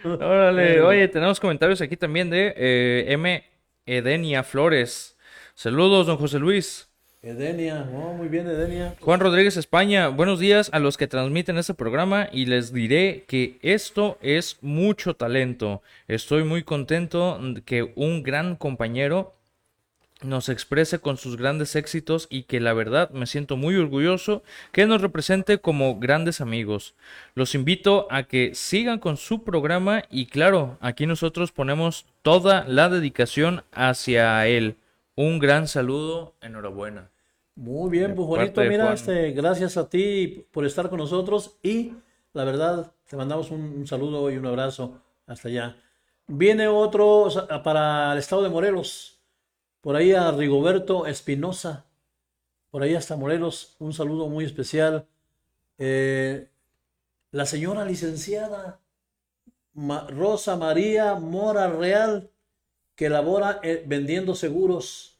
[0.08, 0.88] Órale, Bueno.
[0.88, 3.44] oye, tenemos comentarios aquí también de eh, M.
[3.86, 5.16] Edenia Flores.
[5.54, 6.88] Saludos, don José Luis.
[7.24, 8.96] Edenia, muy bien, Edenia.
[9.00, 13.58] Juan Rodríguez España, buenos días a los que transmiten este programa y les diré que
[13.62, 15.80] esto es mucho talento.
[16.06, 19.32] Estoy muy contento que un gran compañero
[20.20, 24.84] nos exprese con sus grandes éxitos y que la verdad me siento muy orgulloso que
[24.84, 26.94] nos represente como grandes amigos.
[27.34, 32.90] Los invito a que sigan con su programa y claro, aquí nosotros ponemos toda la
[32.90, 34.76] dedicación hacia él.
[35.16, 37.13] Un gran saludo, enhorabuena.
[37.56, 41.92] Muy bien, De pues mira, este, gracias a ti por estar con nosotros y
[42.32, 45.76] la verdad, te mandamos un, un saludo y un abrazo hasta allá.
[46.26, 47.28] Viene otro
[47.62, 49.20] para el estado de Morelos,
[49.80, 51.84] por ahí a Rigoberto Espinosa,
[52.70, 55.06] por ahí hasta Morelos, un saludo muy especial.
[55.78, 56.48] Eh,
[57.30, 58.80] la señora licenciada
[59.74, 62.30] Rosa María Mora Real,
[62.96, 65.13] que labora eh, vendiendo seguros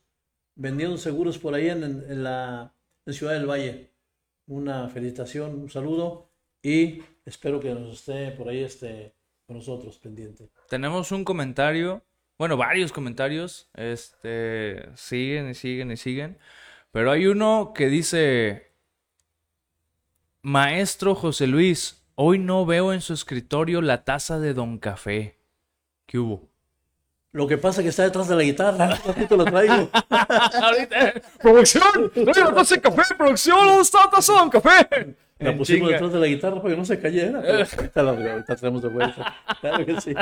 [0.55, 2.75] vendiendo seguros por ahí en, la
[3.09, 3.91] Ciudad del Valle.
[4.47, 6.31] Una felicitación, un saludo
[6.63, 9.15] y espero que nos esté por ahí este,
[9.47, 10.51] con nosotros pendiente.
[10.69, 12.03] Tenemos un comentario,
[12.39, 16.39] bueno, varios comentarios, este, siguen y siguen y siguen,
[16.93, 18.75] pero hay uno que dice,
[20.43, 25.41] Maestro José Luis, hoy no veo en su escritorio la taza de Don Café.
[26.07, 26.54] ¿Qué hubo?
[27.35, 29.91] Lo que pasa es que está detrás de la guitarra, un ratito lo traigo.
[30.63, 32.13] Ahorita, ¡Producción!
[32.15, 33.15] ¡No de café!
[33.17, 33.67] ¡Producción!
[33.67, 35.17] ¿Dónde está de Don Café?
[35.45, 37.41] La pusimos detrás de la guitarra para que no se cayera.
[37.43, 39.35] pero ahorita la ahorita traemos de vuelta.
[39.61, 40.15] Claro que sí.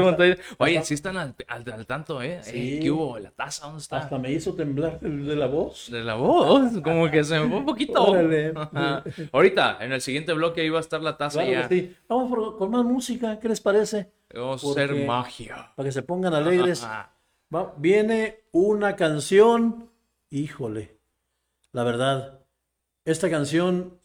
[0.00, 0.36] Montaña.
[0.58, 2.40] Oye, sí están al, al- al tanto, ¿eh?
[2.42, 2.76] Sí.
[2.76, 3.18] Eh, ¿Qué hubo?
[3.18, 3.98] ¿La taza dónde está?
[3.98, 5.90] Hasta me hizo temblar de, de la voz.
[5.90, 8.14] De la voz, como que se me fue un poquito.
[9.32, 11.68] Ahorita, en el siguiente bloque ahí va a estar la taza Claro ya.
[11.68, 11.96] que sí.
[12.08, 14.10] Vamos por- con más música, ¿qué les parece?
[14.34, 15.72] Vamos a hacer magia.
[15.76, 16.82] Para que se pongan alegres.
[16.84, 17.12] Ajá.
[17.54, 19.90] Va- viene una canción,
[20.30, 20.96] híjole,
[21.72, 22.40] la verdad,
[23.04, 23.98] esta canción,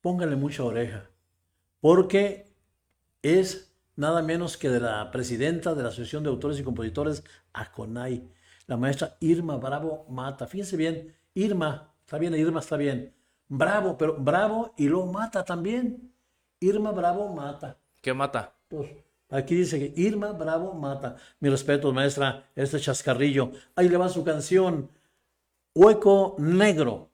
[0.00, 1.10] póngale mucha oreja,
[1.80, 2.52] porque
[3.22, 8.28] es nada menos que de la presidenta de la Asociación de Autores y Compositores, ACONAI,
[8.66, 10.46] la maestra Irma Bravo Mata.
[10.46, 13.12] Fíjense bien, Irma, está bien, Irma está bien.
[13.48, 16.12] Bravo, pero Bravo y luego Mata también.
[16.60, 17.78] Irma Bravo Mata.
[18.00, 18.54] ¿Qué mata?
[18.68, 18.90] Pues,
[19.30, 21.16] aquí dice que Irma Bravo Mata.
[21.40, 23.52] Mi respeto, maestra, este chascarrillo.
[23.74, 24.90] Ahí le va su canción,
[25.74, 27.07] Hueco Negro.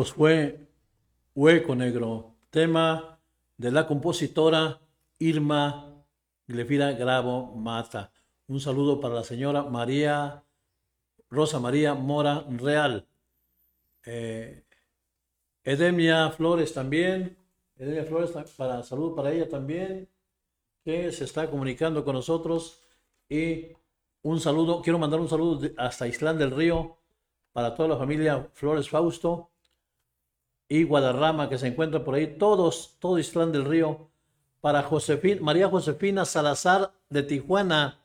[0.00, 0.66] Pues fue
[1.34, 3.20] Hueco Negro, tema
[3.58, 4.80] de la compositora
[5.18, 6.02] Irma
[6.46, 8.10] Glefira Gravo Mata.
[8.46, 10.42] Un saludo para la señora María
[11.28, 13.06] Rosa María Mora Real.
[14.06, 14.64] Eh,
[15.64, 17.36] Edemia Flores también.
[17.76, 20.08] Edemia Flores, para saludo para ella también.
[20.82, 22.80] que se está comunicando con nosotros
[23.28, 23.76] y
[24.22, 26.96] un saludo, quiero mandar un saludo hasta Islán del Río
[27.52, 29.49] para toda la familia Flores Fausto
[30.70, 34.08] y Guadarrama que se encuentra por ahí, todos, todo Islán del Río,
[34.60, 37.98] para Josefina, María Josefina Salazar de Tijuana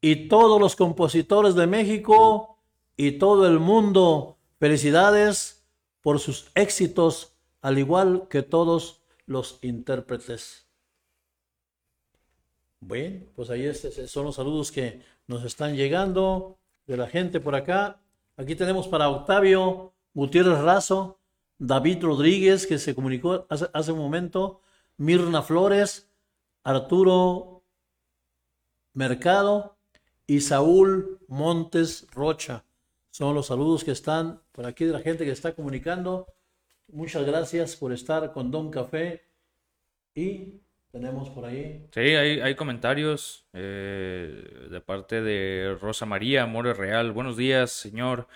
[0.00, 2.56] y todos los compositores de México
[2.96, 4.38] y todo el mundo.
[4.60, 5.66] Felicidades
[6.02, 10.68] por sus éxitos, al igual que todos los intérpretes.
[12.78, 18.00] Bueno, pues ahí son los saludos que nos están llegando de la gente por acá.
[18.36, 21.19] Aquí tenemos para Octavio Gutiérrez Razo,
[21.60, 24.62] David Rodríguez, que se comunicó hace, un momento,
[24.96, 26.10] Mirna Flores,
[26.64, 27.62] Arturo
[28.94, 29.76] Mercado
[30.26, 32.64] y Saúl Montes Rocha.
[33.10, 36.26] Son los saludos que están por aquí de la gente que está comunicando.
[36.88, 39.22] Muchas gracias por estar con Don Café.
[40.14, 41.86] Y tenemos por ahí.
[41.92, 47.12] Sí, hay, hay comentarios eh, de parte de Rosa María More Real.
[47.12, 48.28] Buenos días, señor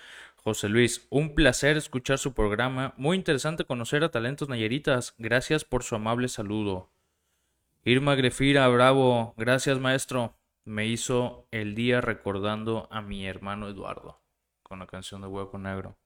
[0.44, 1.06] José Luis.
[1.08, 2.92] Un placer escuchar su programa.
[2.98, 5.14] Muy interesante conocer a talentos nayeritas.
[5.16, 6.90] Gracias por su amable saludo.
[7.82, 9.32] Irma Grefira Bravo.
[9.38, 10.36] Gracias, maestro.
[10.66, 14.20] Me hizo el día recordando a mi hermano Eduardo
[14.62, 15.96] con la canción de Hueco Negro.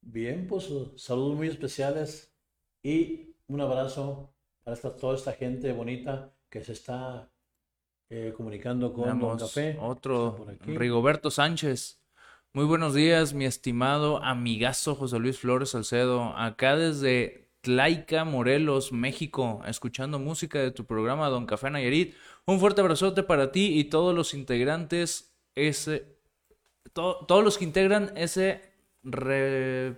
[0.00, 2.34] Bien, pues saludos muy especiales
[2.82, 7.30] y un abrazo para esta, toda esta gente bonita que se está
[8.08, 9.78] eh, comunicando con Don Café.
[9.80, 10.46] otro.
[10.66, 11.99] Rigoberto Sánchez.
[12.52, 16.32] Muy buenos días, mi estimado amigazo José Luis Flores Salcedo.
[16.36, 22.14] Acá desde Tlaica, Morelos, México, escuchando música de tu programa Don Café Nayarit.
[22.46, 26.16] Un fuerte abrazote para ti y todos los integrantes, ese,
[26.92, 28.60] to- todos los que integran ese
[29.04, 29.94] re-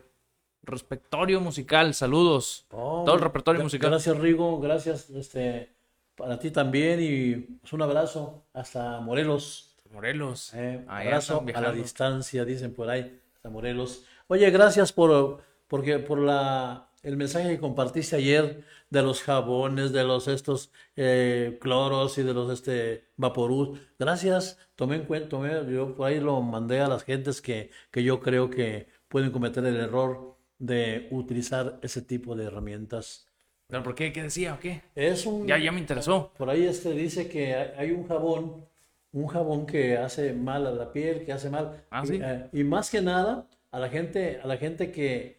[0.63, 1.95] respectorio musical.
[1.95, 2.67] Saludos.
[2.71, 3.89] Oh, todo el repertorio musical.
[3.89, 4.61] Gracias, Rigo.
[4.61, 5.73] Gracias este,
[6.17, 7.01] para ti también.
[7.01, 9.72] Y pues, un abrazo hasta Morelos.
[9.93, 10.53] Morelos.
[10.55, 14.05] Eh, abrazo a la distancia, dicen por ahí, hasta Morelos.
[14.29, 20.05] Oye, gracias por, porque, por la, el mensaje que compartiste ayer de los jabones, de
[20.05, 23.79] los estos eh, cloros y de los este vaporú.
[23.99, 28.03] Gracias, tomé en cuenta, tomé- yo por ahí lo mandé a las gentes que, que
[28.03, 33.27] yo creo que pueden cometer el error de utilizar ese tipo de herramientas.
[33.67, 34.13] ¿Pero por qué?
[34.13, 34.83] ¿Qué decía o qué?
[34.95, 36.33] Es un, Ya, ya me interesó.
[36.37, 38.67] por ahí este dice que hay un jabón,
[39.13, 41.85] un jabón que hace mal a la piel, que hace mal.
[41.91, 42.19] Ah, y, ¿sí?
[42.23, 45.39] eh, y más que nada, a la gente, a la gente que,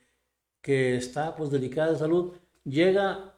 [0.61, 3.36] que está pues delicada de salud, llega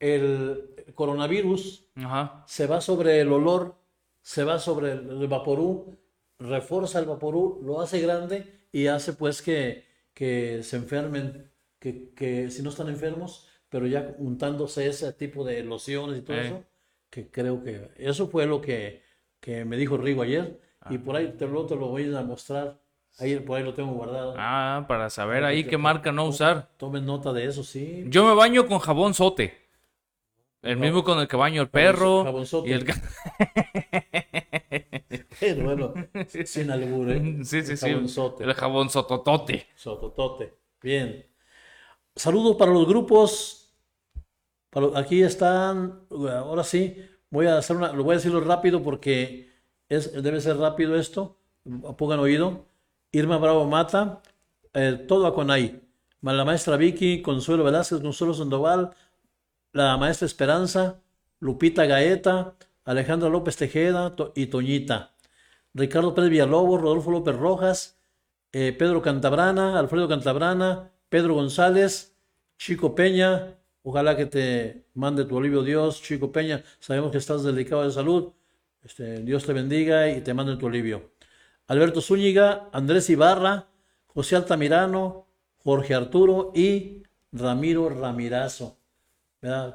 [0.00, 2.44] el coronavirus, Ajá.
[2.46, 3.76] se va sobre el olor,
[4.22, 5.98] se va sobre el, vaporú,
[6.38, 12.50] refuerza el vaporú, lo hace grande y hace pues que, que se enfermen, que, que
[12.50, 16.46] si no están enfermos, pero ya untándose ese tipo de lociones y todo Eh.
[16.46, 16.64] eso,
[17.10, 19.02] que creo que eso fue lo que,
[19.40, 20.60] que me dijo Rigo ayer
[20.90, 22.78] y por ahí te lo, te lo voy a mostrar,
[23.18, 24.34] ahí por ahí lo tengo guardado.
[24.36, 26.68] Ah, para saber ahí qué marca no usar.
[26.76, 28.04] Tomen nota de eso, sí.
[28.08, 29.66] Yo me baño con jabón sote.
[30.60, 32.24] El mismo con el que baño el perro.
[32.24, 32.68] jabonzote.
[32.68, 32.84] Y el...
[35.40, 35.94] Pero bueno,
[36.44, 37.38] sin albur, ¿eh?
[37.44, 37.90] Sí, sí, El sí.
[37.90, 38.44] jabonzote.
[38.44, 39.66] El jabón sototote.
[39.76, 40.54] Sototote.
[40.82, 41.24] Bien.
[42.16, 43.72] Saludos para los grupos.
[44.96, 46.00] Aquí están.
[46.10, 46.96] Ahora sí,
[47.30, 47.76] voy a hacer.
[47.76, 49.50] Lo voy a decirlo rápido porque
[49.88, 51.38] es, debe ser rápido esto.
[51.96, 52.66] Pongan oído.
[53.12, 54.22] Irma Bravo Mata.
[54.74, 55.82] eh, todo Aconay.
[56.20, 58.90] La maestra Vicky, Consuelo Velázquez, Consuelo Sandoval,
[59.72, 61.00] la maestra Esperanza,
[61.40, 62.54] Lupita Gaeta,
[62.84, 65.14] Alejandra López Tejeda y Toñita.
[65.74, 67.98] Ricardo Pérez Villalobos, Rodolfo López Rojas,
[68.52, 72.16] eh, Pedro Cantabrana, Alfredo Cantabrana, Pedro González,
[72.58, 73.57] Chico Peña,
[73.88, 78.32] ojalá que te mande tu alivio Dios, Chico Peña, sabemos que estás delicado de salud,
[78.82, 81.12] este, Dios te bendiga y te mande tu alivio.
[81.68, 83.68] Alberto Zúñiga, Andrés Ibarra,
[84.08, 85.26] José Altamirano,
[85.64, 88.76] Jorge Arturo y Ramiro Ramirazo.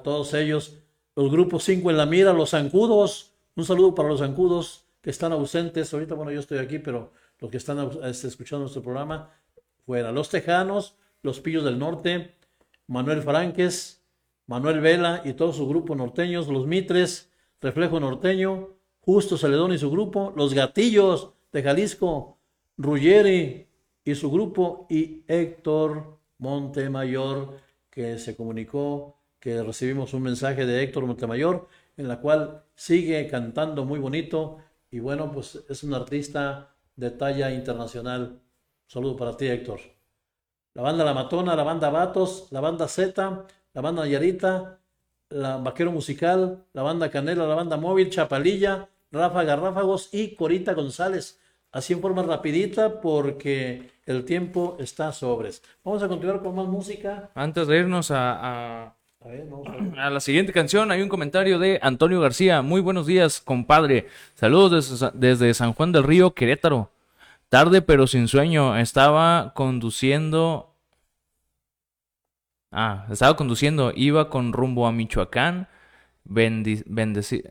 [0.04, 0.78] Todos ellos,
[1.16, 5.32] los grupos 5 en la mira, los zancudos, un saludo para los zancudos que están
[5.32, 5.92] ausentes.
[5.92, 9.32] Ahorita, bueno, yo estoy aquí, pero los que están este, escuchando nuestro programa,
[9.88, 10.12] fuera.
[10.12, 12.36] Los Tejanos, los Pillos del Norte,
[12.86, 14.03] Manuel Franques,
[14.48, 17.32] Manuel Vela y todo su grupo norteños, los Mitres,
[17.62, 18.70] Reflejo Norteño,
[19.00, 22.38] Justo Celedón y su grupo, los Gatillos de Jalisco,
[22.78, 23.68] Ruggeri
[24.04, 27.58] y su grupo, y Héctor Montemayor,
[27.90, 31.68] que se comunicó que recibimos un mensaje de Héctor Montemayor,
[31.98, 34.58] en la cual sigue cantando muy bonito,
[34.90, 38.42] y bueno, pues es un artista de talla internacional.
[38.88, 39.80] Saludo para ti, Héctor.
[40.74, 44.80] La banda La Matona, la banda Vatos, la banda Z, la banda Yarita,
[45.30, 51.40] la Vaquero Musical, la banda Canela, la banda Móvil, Chapalilla, Rafa Garráfagos y Corita González.
[51.72, 55.64] Así en forma rapidita porque el tiempo está sobres.
[55.84, 57.32] Vamos a continuar con más música.
[57.34, 58.34] Antes de irnos a,
[58.86, 60.00] a- A ver, vamos a ver.
[60.00, 62.62] a la siguiente canción, hay un comentario de Antonio García.
[62.62, 64.08] Muy buenos días, compadre.
[64.36, 66.92] Saludos desde, Sa- desde San Juan del Río, Querétaro.
[67.50, 68.78] Tarde pero sin sueño.
[68.78, 70.73] Estaba conduciendo.
[72.76, 73.92] Ah, estaba conduciendo.
[73.96, 75.68] Iba con rumbo a Michoacán.
[76.24, 77.44] Bendi bendeci-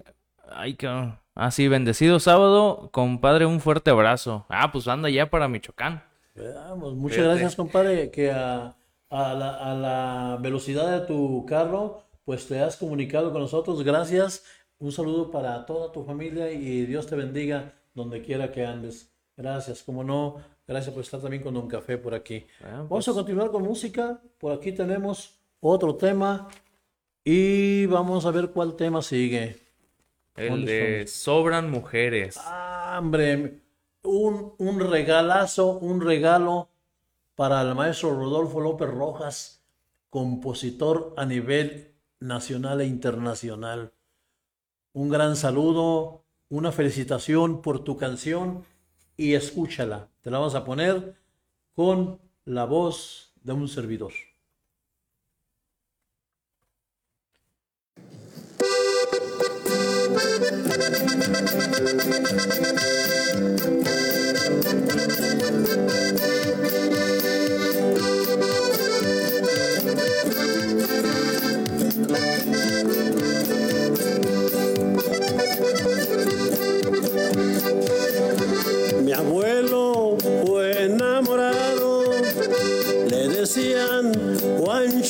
[0.51, 1.19] Ay, cabrón.
[1.35, 2.91] Ah, sí, bendecido sábado.
[2.93, 4.45] Compadre, un fuerte abrazo.
[4.49, 6.03] Ah, pues anda ya para Michoacán.
[6.35, 7.31] Veamos, muchas Fíjate.
[7.31, 8.75] gracias, compadre, que a,
[9.11, 13.83] a la, a la velocidad de tu carro, pues te has comunicado con nosotros.
[13.85, 14.45] Gracias.
[14.79, 19.13] Un saludo para toda tu familia y Dios te bendiga donde quiera que andes.
[19.37, 20.37] Gracias, como no,
[20.67, 22.47] gracias por estar también con Don Café por aquí.
[22.63, 24.21] Ah, Vamos a continuar con música.
[24.39, 26.49] Por aquí tenemos otro tema
[27.25, 29.59] y vamos a ver cuál tema sigue.
[30.35, 32.39] El ¿Dónde de Sobran Mujeres.
[32.39, 33.61] Ah, hombre,
[34.03, 36.69] un, un regalazo, un regalo
[37.35, 39.63] para el maestro Rodolfo López Rojas,
[40.11, 43.93] compositor a nivel nacional e internacional.
[44.93, 48.65] Un gran saludo, una felicitación por tu canción
[49.17, 50.09] y escúchala.
[50.21, 51.17] Te la vamos a poner
[51.75, 54.13] con la voz de un servidor.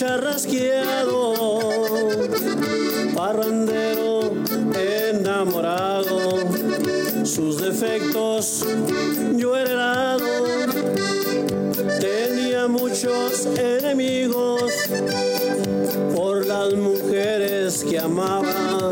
[0.03, 1.33] Charrasqueado,
[3.15, 4.33] parrandero
[4.75, 6.41] enamorado,
[7.25, 8.67] sus defectos
[9.37, 10.27] yo he heredado,
[12.01, 14.73] tenía muchos enemigos
[16.17, 18.91] por las mujeres que amaba,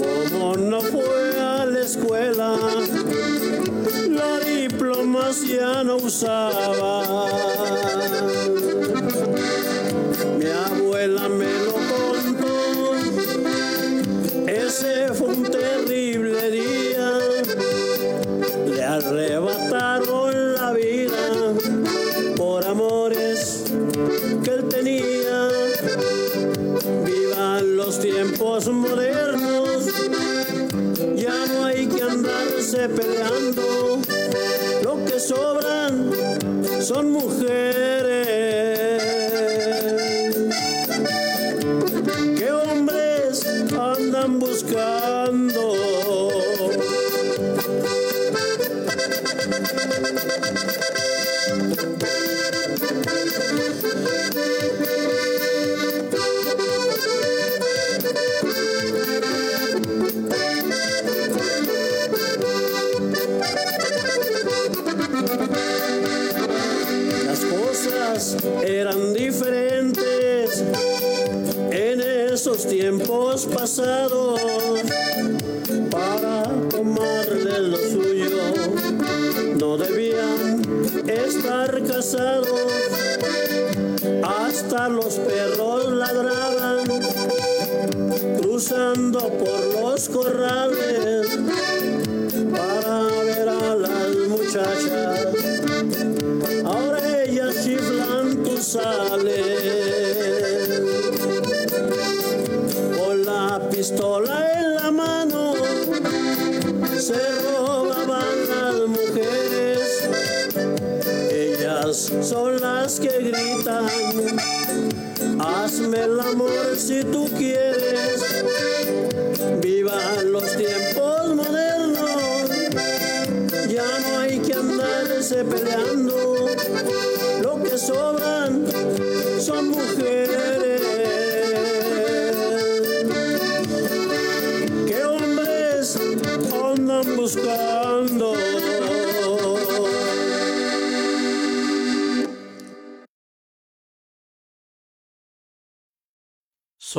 [0.00, 2.56] como no fue a la escuela
[4.08, 7.49] la diplomacia no usaba.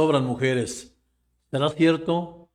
[0.01, 0.95] Sobran mujeres.
[1.51, 2.49] ¿Será cierto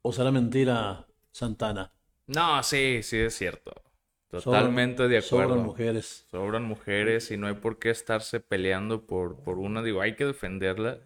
[0.00, 1.92] o será mentira, Santana?
[2.26, 3.70] No, sí, sí es cierto.
[4.32, 5.48] Sobran- Totalmente de acuerdo.
[5.50, 6.26] Sobran mujeres.
[6.30, 9.82] Sobran mujeres y no hay por qué estarse peleando por, por una.
[9.82, 11.00] Digo, hay que defenderla.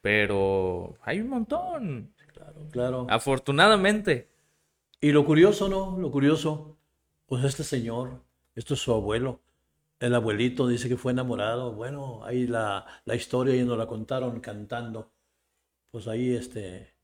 [0.00, 2.14] pero hay un montón.
[2.70, 3.08] Claro.
[3.10, 4.28] Afortunadamente.
[5.00, 5.98] Y lo curioso, ¿no?
[5.98, 6.76] Lo curioso,
[7.26, 8.22] pues este señor,
[8.54, 9.40] esto es su abuelo.
[10.00, 11.72] El abuelito dice que fue enamorado.
[11.72, 15.12] Bueno, ahí la, la historia y nos la contaron cantando.
[15.90, 16.94] Pues ahí este,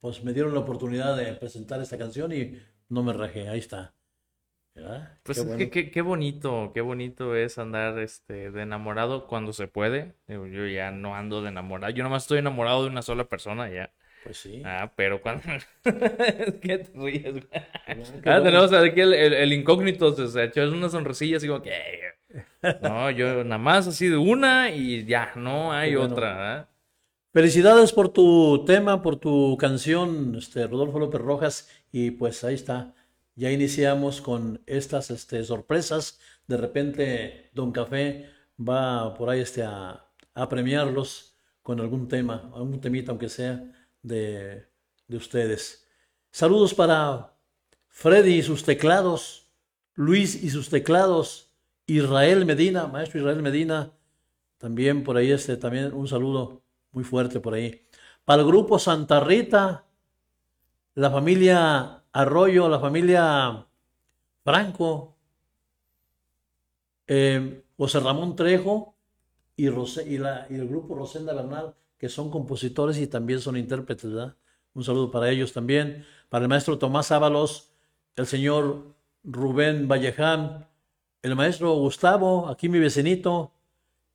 [0.00, 2.58] pues me dieron la oportunidad de presentar esta canción y
[2.88, 3.94] no me rajé, ahí está.
[4.74, 5.20] ¿Verdad?
[5.22, 5.56] Pues Qué es bueno.
[5.56, 10.14] que qué, qué bonito, qué bonito es andar este de enamorado cuando se puede.
[10.28, 11.92] Yo ya no ando de enamorado.
[11.92, 13.92] Yo nomás estoy enamorado de una sola persona ya.
[14.22, 14.62] Pues sí.
[14.64, 15.42] Ah, pero cuando...
[16.62, 17.46] ¿Qué te ríes, güey?
[18.22, 18.42] qué Ah, bueno.
[18.42, 21.72] tenemos aquí el, el- el incógnito, o sea, echó una sonrisilla así como que...
[22.80, 26.12] No, yo nada más así de una y ya, no hay bueno.
[26.14, 26.68] otra, ¿ah?
[27.32, 31.70] Felicidades por tu tema, por tu canción, este, Rodolfo López Rojas.
[31.92, 32.94] Y pues ahí está.
[33.34, 36.18] Ya iniciamos con estas este, sorpresas.
[36.46, 38.26] De repente, Don Café
[38.58, 43.62] va por ahí este, a, a premiarlos con algún tema, algún temita, aunque sea,
[44.06, 44.66] de,
[45.08, 45.86] de ustedes.
[46.30, 47.34] Saludos para
[47.88, 49.50] Freddy y sus teclados,
[49.94, 51.50] Luis y sus teclados,
[51.86, 53.92] Israel Medina, maestro Israel Medina.
[54.58, 57.82] También por ahí este, también un saludo muy fuerte por ahí.
[58.24, 59.84] Para el grupo Santa Rita,
[60.94, 63.66] la familia Arroyo, la familia
[64.44, 65.16] Franco,
[67.06, 68.94] eh, José Ramón Trejo
[69.56, 73.56] y, Rose- y, la- y el grupo Rosenda Bernal, que son compositores y también son
[73.56, 74.36] intérpretes, ¿verdad?
[74.74, 76.04] Un saludo para ellos también.
[76.28, 77.70] Para el maestro Tomás Ábalos,
[78.16, 78.94] el señor
[79.24, 80.68] Rubén Valleján,
[81.22, 83.52] el maestro Gustavo, aquí mi vecinito,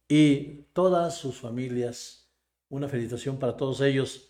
[0.07, 2.27] y todas sus familias.
[2.69, 4.29] Una felicitación para todos ellos.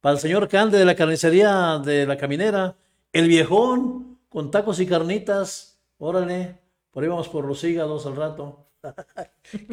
[0.00, 2.76] Para el señor Cande de la carnicería de la caminera,
[3.12, 5.80] el viejón con tacos y carnitas.
[5.98, 6.58] Órale,
[6.90, 8.66] por ahí vamos por los hígados al rato.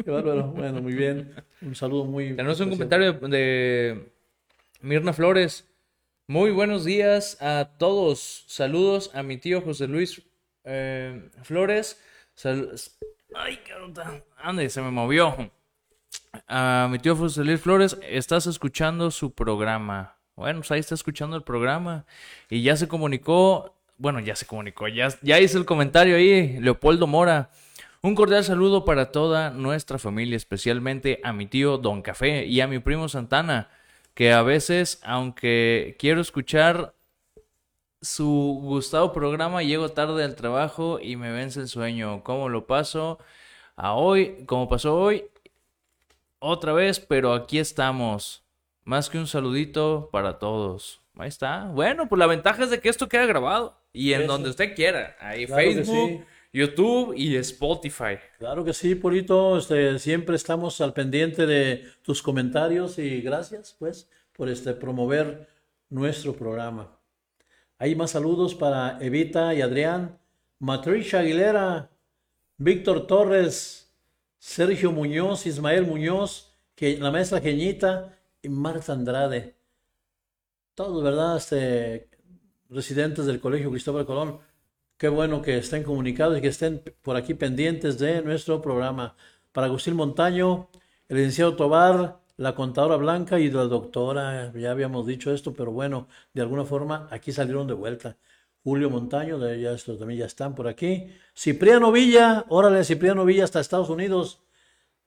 [0.04, 0.48] Qué bárbaro.
[0.48, 1.34] Bueno, muy bien.
[1.60, 2.34] Un saludo muy.
[2.34, 4.12] Tenemos un comentario de,
[4.80, 5.68] Mirna Flores.
[6.28, 8.44] Muy buenos días a todos.
[8.46, 10.22] Saludos a mi tío José Luis
[10.64, 12.00] eh, Flores.
[12.34, 12.72] Sal-
[13.34, 14.22] Ay, carota.
[14.36, 15.50] Ande, se me movió.
[16.48, 20.16] A mi tío José Luis Flores, estás escuchando su programa.
[20.36, 22.06] Bueno, pues ahí está escuchando el programa.
[22.48, 23.74] Y ya se comunicó.
[23.98, 24.88] Bueno, ya se comunicó.
[24.88, 27.50] Ya, ya hice el comentario ahí, Leopoldo Mora.
[28.04, 32.66] Un cordial saludo para toda nuestra familia, especialmente a mi tío Don Café y a
[32.66, 33.70] mi primo Santana,
[34.14, 36.96] que a veces, aunque quiero escuchar
[38.00, 42.24] su gustado programa, llego tarde al trabajo y me vence el sueño.
[42.24, 43.20] ¿Cómo lo paso?
[43.76, 45.26] A hoy, como pasó hoy,
[46.40, 48.42] otra vez, pero aquí estamos.
[48.82, 51.00] Más que un saludito para todos.
[51.16, 51.66] Ahí está.
[51.66, 54.32] Bueno, pues la ventaja es de que esto queda grabado y en Eso.
[54.32, 55.16] donde usted quiera.
[55.20, 56.20] Ahí Claro Facebook, sí.
[56.52, 58.18] YouTube y Spotify.
[58.38, 59.56] Claro que sí, Polito.
[59.56, 65.48] Este, siempre estamos al pendiente de tus comentarios y gracias, pues, por este, promover
[65.88, 66.98] nuestro programa.
[67.78, 70.18] Hay más saludos para Evita y Adrián,
[70.58, 71.90] Matricia Aguilera,
[72.58, 73.90] Víctor Torres,
[74.38, 79.54] Sergio Muñoz, Ismael Muñoz, la maestra Geñita y Marta Andrade.
[80.74, 81.36] Todos, ¿verdad?
[81.38, 82.08] Este,
[82.68, 84.51] residentes del Colegio Cristóbal Colón.
[85.02, 89.16] Qué bueno que estén comunicados y que estén por aquí pendientes de nuestro programa.
[89.50, 90.68] Para Agustín Montaño,
[91.08, 96.06] el licenciado Tobar, la contadora Blanca y la doctora, ya habíamos dicho esto, pero bueno,
[96.34, 98.16] de alguna forma aquí salieron de vuelta.
[98.62, 101.08] Julio Montaño, de ya estos también ya están por aquí.
[101.36, 104.44] Cipriano Villa, órale, Cipriano Villa hasta Estados Unidos.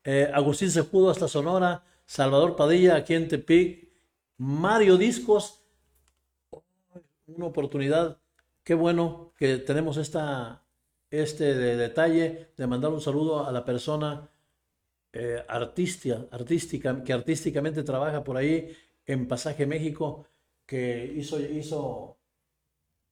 [0.04, 1.86] Eh, Agustín Sejudo hasta Sonora.
[2.06, 3.88] Salvador Padilla aquí en Tepic.
[4.40, 5.64] Mario Discos,
[7.28, 8.20] una oportunidad.
[8.66, 10.64] Qué bueno que tenemos esta,
[11.12, 14.28] este de- detalle de mandar un saludo a la persona
[15.14, 20.26] eh, artistia- artística, que artísticamente trabaja por ahí en Pasaje México,
[20.66, 22.18] que hizo, hizo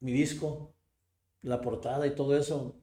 [0.02, 0.74] mi disco,
[1.44, 2.76] la portada y todo eso.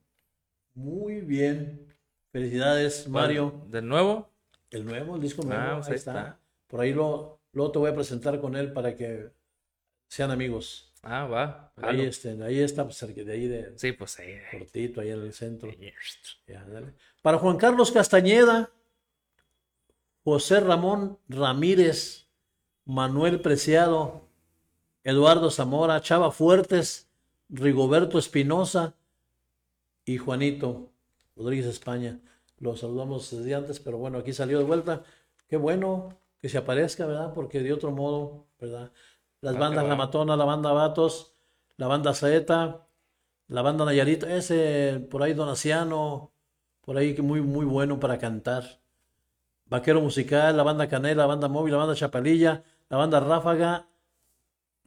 [0.75, 1.87] Muy bien.
[2.33, 3.65] Felicidades, Mario.
[3.69, 4.31] ¿De nuevo?
[4.71, 6.13] El nuevo, el disco nuevo, Ah, pues ahí ahí está.
[6.21, 6.41] está.
[6.69, 9.33] Por ahí lo, luego te voy a presentar con él para que
[10.09, 10.90] sean amigos.
[11.03, 11.73] Ah, va.
[11.77, 14.23] Ahí, este, ahí está, pues, cerca de ahí de Sí, pues sí.
[14.51, 15.71] cortito, ahí en el centro.
[15.71, 15.93] ahí.
[16.47, 16.95] Ya, dale.
[17.23, 18.71] Para Juan Carlos Castañeda,
[20.25, 22.27] José Ramón Ramírez,
[22.85, 24.29] Manuel Preciado,
[25.03, 27.09] Eduardo Zamora, Chava Fuertes,
[27.49, 28.95] Rigoberto Espinosa
[30.05, 30.93] y Juanito
[31.37, 32.21] Rodríguez España.
[32.59, 35.03] Los saludamos desde antes, pero bueno, aquí salió de vuelta.
[35.49, 37.33] Qué bueno que se aparezca, ¿verdad?
[37.35, 38.93] Porque de otro modo, ¿verdad?
[39.41, 39.97] Las Ah, bandas La.
[39.97, 41.33] Matona, la banda Vatos,
[41.77, 42.87] la banda Saeta,
[43.49, 46.31] la banda Nayarita, ese por ahí Donaciano,
[46.83, 48.81] por ahí que muy, muy bueno para cantar.
[49.67, 53.87] Vaquero Musical, la banda Canela, la banda Móvil, la banda Chapalilla, la banda Ráfaga,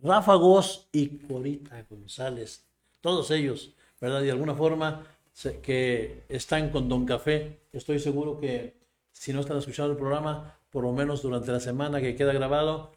[0.01, 2.65] Ráfagos y Corita González.
[3.01, 4.21] Todos ellos, ¿verdad?
[4.21, 7.59] De alguna forma se- que están con Don Café.
[7.71, 8.75] Estoy seguro que
[9.11, 12.91] si no están escuchando el programa, por lo menos durante la semana que queda grabado,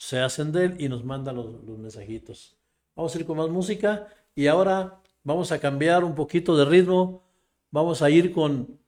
[0.00, 2.56] se hacen de él y nos mandan los, los mensajitos.
[2.96, 7.22] Vamos a ir con más música y ahora vamos a cambiar un poquito de ritmo.
[7.70, 8.80] Vamos a ir con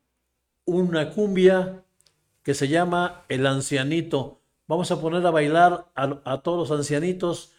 [0.65, 1.85] una cumbia
[2.43, 4.41] que se llama El Ancianito.
[4.67, 7.53] Vamos a poner a bailar a, a todos los ancianitos,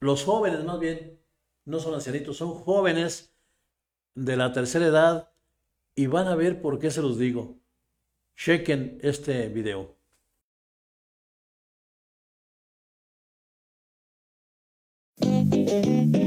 [0.00, 1.18] los jóvenes más bien,
[1.64, 3.32] no son ancianitos, son jóvenes
[4.14, 5.30] de la tercera edad
[5.94, 7.56] y van a ver por qué se los digo.
[8.36, 9.97] Chequen este video.
[15.68, 16.17] Mm-hmm.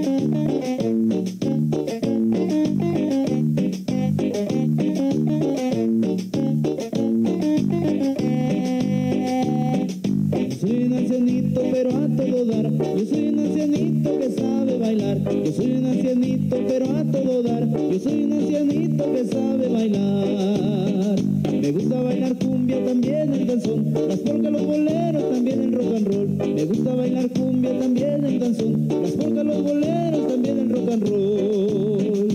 [12.82, 15.17] Yo soy un ancianito que sabe bailar.
[15.45, 17.67] Yo soy un ancianito pero a todo dar.
[17.69, 21.15] Yo soy un ancianito que sabe bailar.
[21.61, 23.93] Me gusta bailar cumbia también en danzón.
[24.07, 26.27] Las polcas, los boleros también en rock and roll.
[26.55, 28.88] Me gusta bailar cumbia también en danzón.
[29.01, 32.27] Las polcas, los boleros también en rock and roll.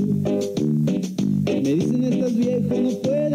[1.45, 3.26] Me dicen estás viejo, no salir,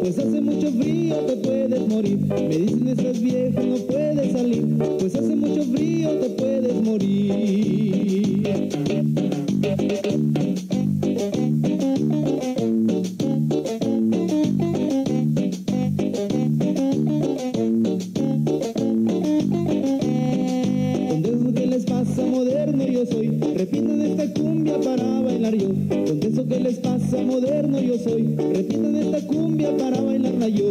[0.00, 2.18] pues hace mucho frío, te puedes morir.
[2.18, 4.66] Me dicen estás viejo, no puedes salir,
[4.98, 8.42] pues hace mucho frío, te puedes morir.
[21.22, 21.84] Donde eso que les
[22.26, 25.68] moderno yo soy, repitan esta cumbia para bailar yo.
[26.06, 30.66] Donde eso que les pasa moderno yo soy, repitan esta cumbia para bailarla yo.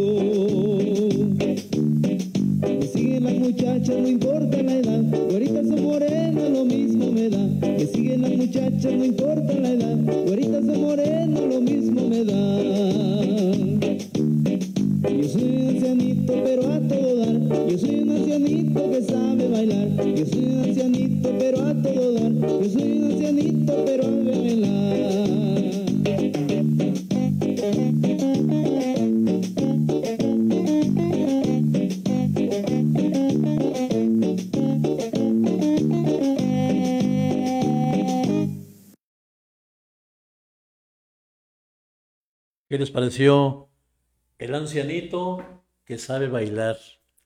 [2.62, 7.44] Me siguen las muchachas, no importa la edad, güeritas o morenas, lo mismo me da.
[7.60, 13.07] Me siguen las muchachas, no importa la edad, güeritas o morenas, lo mismo me da.
[15.00, 17.68] Yo soy un ancianito, pero a todo dar.
[17.68, 19.88] Yo soy un ancianito que sabe bailar.
[20.04, 22.32] Yo soy un ancianito, pero a todo dar.
[22.32, 24.68] Yo soy un ancianito, pero a bailar.
[42.68, 43.67] ¿Qué les pareció
[44.38, 45.38] el ancianito
[45.84, 46.76] que sabe bailar?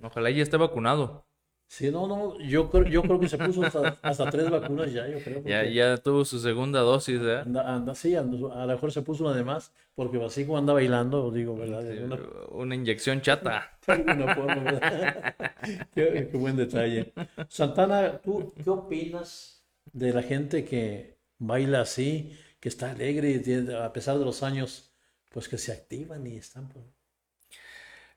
[0.02, 1.24] Ojalá ya esté vacunado.
[1.68, 5.08] Sí, no, no, yo creo, yo creo que se puso hasta, hasta tres vacunas ya,
[5.08, 5.42] yo creo.
[5.42, 7.38] Ya, ya tuvo su segunda dosis, ¿eh?
[7.38, 10.58] Anda, anda, sí, anda, a lo mejor se puso una de más, porque así como
[10.58, 11.80] anda bailando, digo, ¿verdad?
[11.80, 12.16] Sí, una,
[12.50, 13.70] Una inyección chata.
[13.86, 15.34] forma, ¿verdad?
[15.94, 17.14] qué, qué buen detalle.
[17.48, 23.74] Santana, ¿tú qué opinas de la gente que baila así, que está alegre y tiene-
[23.76, 24.92] a pesar de los años,
[25.30, 26.68] pues que se activan y están...
[26.68, 26.84] pues,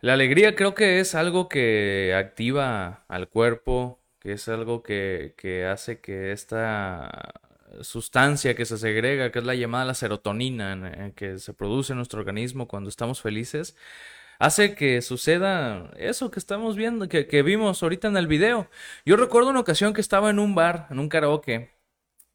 [0.06, 5.66] La alegría creo que es algo que activa al cuerpo, que es algo que, que
[5.66, 7.34] hace que esta
[7.82, 12.20] sustancia que se segrega, que es la llamada la serotonina, que se produce en nuestro
[12.20, 13.76] organismo cuando estamos felices,
[14.38, 18.70] hace que suceda eso que estamos viendo, que, que vimos ahorita en el video.
[19.08, 21.72] Yo recuerdo una ocasión que estaba en un bar, en un karaoke.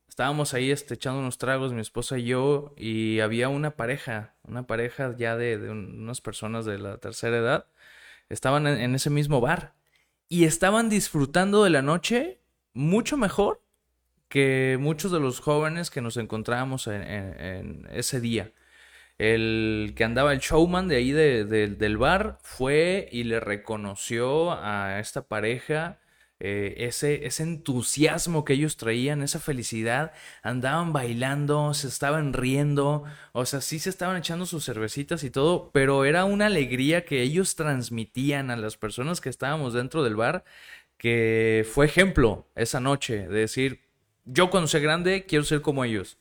[0.08, 4.66] Estábamos ahí este, echando unos tragos, mi esposa y yo, y había una pareja, una
[4.66, 7.66] pareja ya de, de un- unas personas de la tercera edad,
[8.28, 9.74] estaban en, ese mismo bar
[10.28, 12.40] y estaban disfrutando de la noche
[12.74, 13.62] mucho mejor
[14.28, 18.52] que muchos de los jóvenes que nos encontrábamos en, ese día.
[19.18, 24.98] El que andaba el showman de ahí de- del bar fue y le reconoció a
[25.00, 25.98] esta pareja
[26.40, 30.12] eh, ese, ese entusiasmo que ellos traían, esa felicidad,
[30.42, 35.70] andaban bailando, se estaban riendo, o sea, sí se estaban echando sus cervecitas y todo,
[35.72, 40.44] pero era una alegría que ellos transmitían a las personas que estábamos dentro del bar,
[40.96, 43.80] que fue ejemplo esa noche de decir,
[44.24, 46.18] yo cuando sea grande quiero ser como ellos.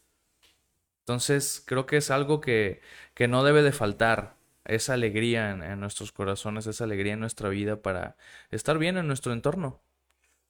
[1.02, 2.82] Entonces, creo que es algo que,
[3.14, 7.50] que no debe de faltar, esa alegría en, en nuestros corazones, esa alegría en nuestra
[7.50, 8.16] vida para
[8.52, 9.82] estar bien en nuestro entorno.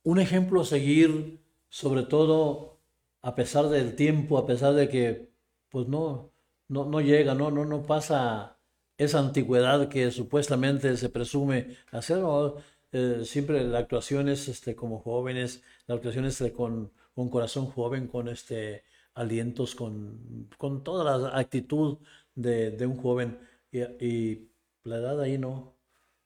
[0.10, 1.40] Un ejemplo a seguir,
[1.70, 2.80] sobre todo
[3.22, 5.30] a pesar del tiempo, a pesar de que
[5.70, 6.32] pues no,
[6.68, 8.58] no, no llega, no, no, no pasa
[8.98, 12.18] esa antigüedad que supuestamente se presume hacer.
[12.20, 12.56] ¿no?
[12.92, 17.68] Eh, siempre la actuación es este, como jóvenes, la actuación es este, con, con corazón
[17.68, 18.84] joven, con este
[19.14, 22.00] alientos, con, con toda la actitud
[22.34, 23.38] de, de un joven.
[23.72, 24.50] Y, y
[24.86, 25.76] la edad ahí no.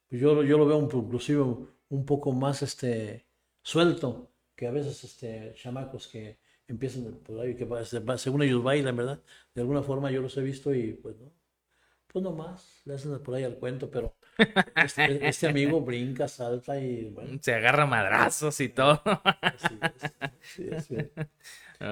[0.10, 1.42] yo, yo lo veo inclusive
[1.90, 3.26] un poco más este,
[3.64, 6.38] suelto que a veces este, chamacos que
[6.68, 7.68] empiezan por ahí, que
[8.18, 9.20] según ellos bailan, ¿verdad?
[9.54, 11.32] De alguna forma yo los he visto y pues no,
[12.08, 14.16] pues no más, le hacen por ahí al cuento, pero
[14.76, 17.40] este, este amigo brinca, salta y bueno.
[17.42, 19.02] Se agarra madrazos y todo.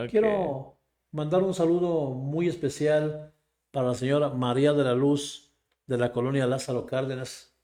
[0.10, 0.78] Quiero
[1.12, 3.34] mandar un saludo muy especial
[3.72, 5.52] para la señora María de la Luz
[5.88, 7.58] de la colonia Lázaro Cárdenas.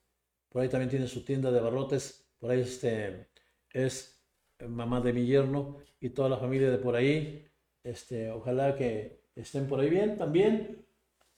[0.49, 2.27] Por ahí también tiene su tienda de barrotes.
[2.39, 3.29] Por ahí este,
[3.71, 4.21] es
[4.67, 7.47] mamá de mi yerno y toda la familia de por ahí.
[7.83, 10.85] Este, ojalá que estén por ahí bien también.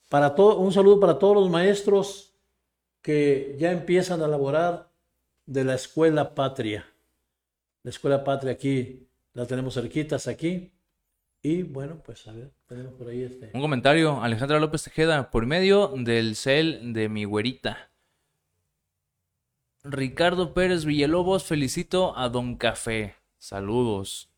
[0.08, 2.34] Para todo, un saludo para todos los maestros
[3.02, 4.90] que ya empiezan a laborar
[5.46, 6.86] de la escuela patria.
[7.82, 10.72] La escuela patria aquí la tenemos cerquitas aquí.
[11.42, 13.50] Y bueno, pues a ver, tenemos por ahí este.
[13.54, 17.89] Un comentario, Alejandra López Tejeda, por medio del cel de mi güerita.
[19.82, 23.14] Ricardo Pérez Villalobos, felicito a Don Café.
[23.38, 24.30] Saludos.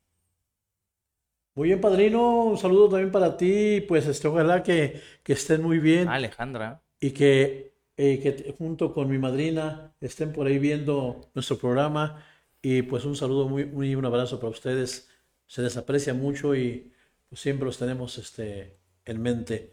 [1.55, 2.45] Muy bien, padrino.
[2.45, 3.81] Un saludo también para ti.
[3.87, 6.09] Pues este, ojalá que, que estén muy bien.
[6.09, 6.83] Alejandra.
[7.01, 12.25] Y que, eh, que junto con mi madrina estén por ahí viendo nuestro programa.
[12.63, 15.11] Y pues un saludo muy, muy un abrazo para ustedes.
[15.49, 16.93] Se les aprecia mucho y
[17.29, 19.73] pues, siempre los tenemos este, en mente.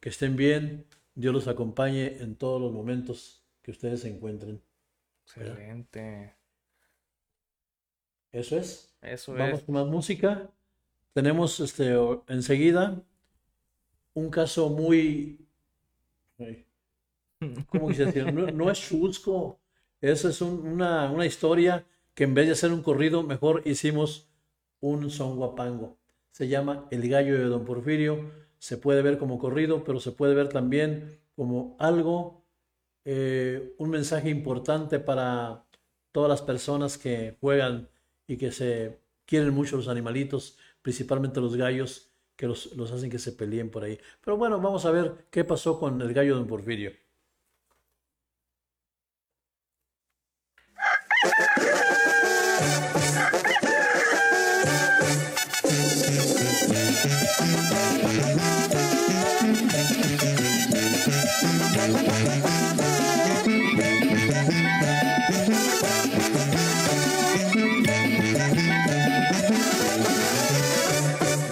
[0.00, 0.86] Que estén bien.
[1.14, 4.62] Dios los acompañe en todos los momentos que ustedes se encuentren.
[5.36, 6.34] Excelente.
[8.32, 8.94] Eso es.
[9.02, 10.50] Eso Vamos con más música.
[11.12, 11.94] Tenemos este
[12.28, 13.02] enseguida
[14.14, 15.46] un caso muy.
[17.68, 18.32] ¿Cómo quise decir?
[18.32, 19.58] No, es chusco.
[20.00, 24.30] Esa es una, una, historia que en vez de hacer un corrido, mejor hicimos
[24.80, 25.98] un son guapango.
[26.30, 28.30] Se llama El gallo de Don Porfirio.
[28.58, 32.39] Se puede ver como corrido, pero se puede ver también como algo
[33.04, 35.64] eh, un mensaje importante para
[36.12, 37.88] todas las personas que juegan
[38.26, 43.18] y que se quieren mucho los animalitos, principalmente los gallos, que los, los hacen que
[43.18, 43.98] se peleen por ahí.
[44.24, 46.92] Pero bueno, vamos a ver qué pasó con el gallo de Don Porfirio.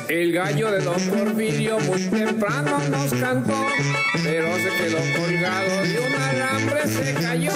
[0.08, 3.66] Gallo de don Porfirio muy temprano nos cantó,
[4.22, 7.52] pero se quedó colgado y un alambre se cayó.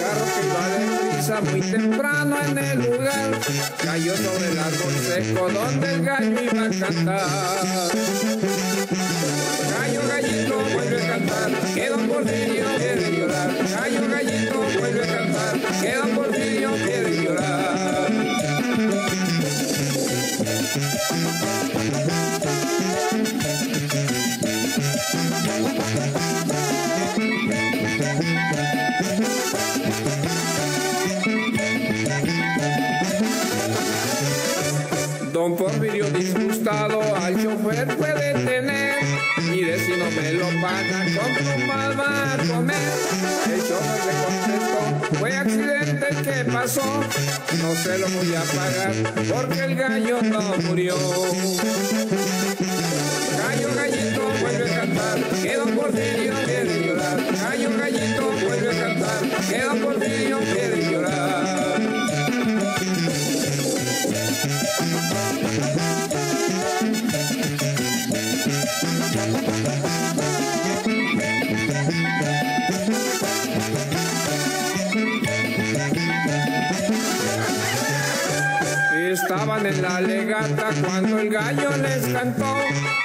[0.00, 3.30] Carro que iba de prisa muy temprano en el lugar,
[3.82, 7.26] cayó sobre el árbol seco donde el gallo iba a cantar.
[9.70, 12.51] Gallo, gallito, vuelve a cantar, que don Porfirio
[46.80, 48.94] no se lo voy a pagar
[49.28, 50.96] porque el gallo no murió.
[79.64, 82.56] En la legata cuando el gallo les cantó,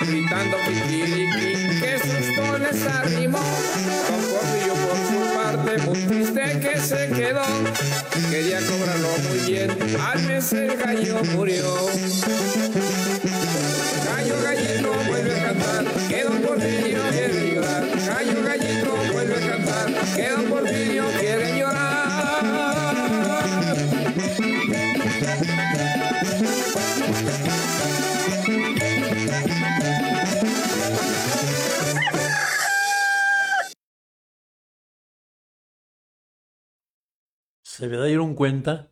[0.01, 3.43] gritando piquiriqui, que susto les arrimó.
[4.09, 7.45] Don Porfirio por su parte, muy triste que se quedó,
[8.31, 9.69] quería cobrarlo muy bien,
[10.01, 12.66] al mes el gallo murió.
[37.89, 38.89] Se dieron cuenta,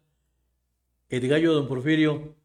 [1.09, 2.35] el gallo don Porfirio,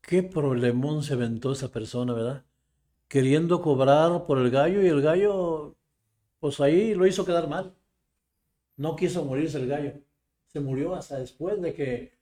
[0.00, 2.44] qué problemón se aventó esa persona, ¿verdad?
[3.08, 5.76] Queriendo cobrar por el gallo y el gallo,
[6.40, 7.74] pues ahí lo hizo quedar mal.
[8.76, 9.92] no quiso morirse el gallo.
[10.48, 12.12] Se murió hasta después de que,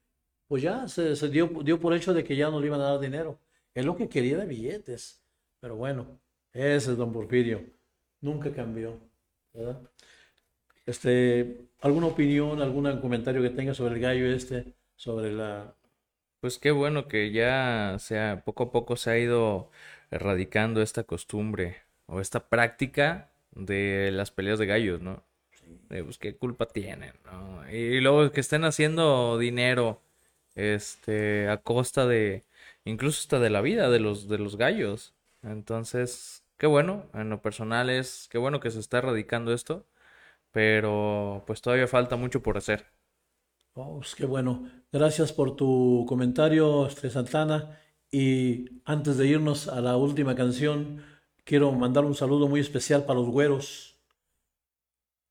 [0.47, 3.39] pues ya se, dio, por hecho de que ya no le iban a dar dinero.
[3.73, 5.21] Es lo que quería de billetes.
[5.59, 6.19] Pero bueno,
[6.53, 7.63] ese es don Porfirio.
[8.21, 8.99] Nunca cambió.
[9.53, 9.81] ¿verdad?
[10.85, 14.73] Este, ¿Alguna opinión, algún comentario que tenga sobre el gallo este?
[14.95, 15.75] Sobre la...
[16.39, 19.71] Pues qué bueno que ya sea poco a poco se ha ido
[20.11, 25.23] erradicando esta costumbre o esta práctica de las peleas de gallos, ¿no?
[25.89, 27.69] Eh, pues qué culpa tienen, ¿no?
[27.71, 30.01] Y luego que estén haciendo dinero
[30.55, 32.43] este a costa de
[32.85, 35.13] incluso hasta de la vida de los de los gallos.
[35.43, 39.85] Entonces, qué bueno, en lo personal es qué bueno que se está erradicando esto,
[40.55, 42.85] pero pues todavía falta mucho por hacer.
[43.73, 44.71] Oh, pues qué bueno.
[44.89, 47.77] Gracias por tu comentario, este, Santana.
[48.09, 51.03] Y antes de irnos a la última canción,
[51.43, 53.99] quiero mandar un saludo muy especial para los güeros.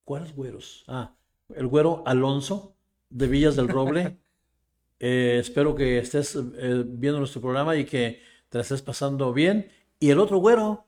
[0.04, 0.84] ¿Cuáles güeros?
[0.88, 1.14] Ah,
[1.56, 2.76] el güero Alonso
[3.08, 4.18] de Villas del Roble.
[5.00, 9.68] Eh, espero que estés eh, viendo nuestro programa y que te la estés pasando bien.
[9.98, 10.86] Y el otro güero,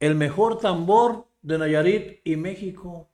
[0.00, 3.13] el mejor tambor de Nayarit y México.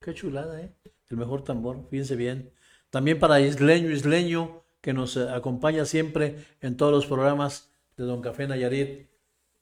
[0.00, 0.72] Qué chulada, ¿eh?
[1.08, 2.52] El mejor tambor, fíjense bien.
[2.90, 8.22] También para Isleño, Isleño, que nos eh, acompaña siempre en todos los programas de Don
[8.22, 9.08] Café Nayarit.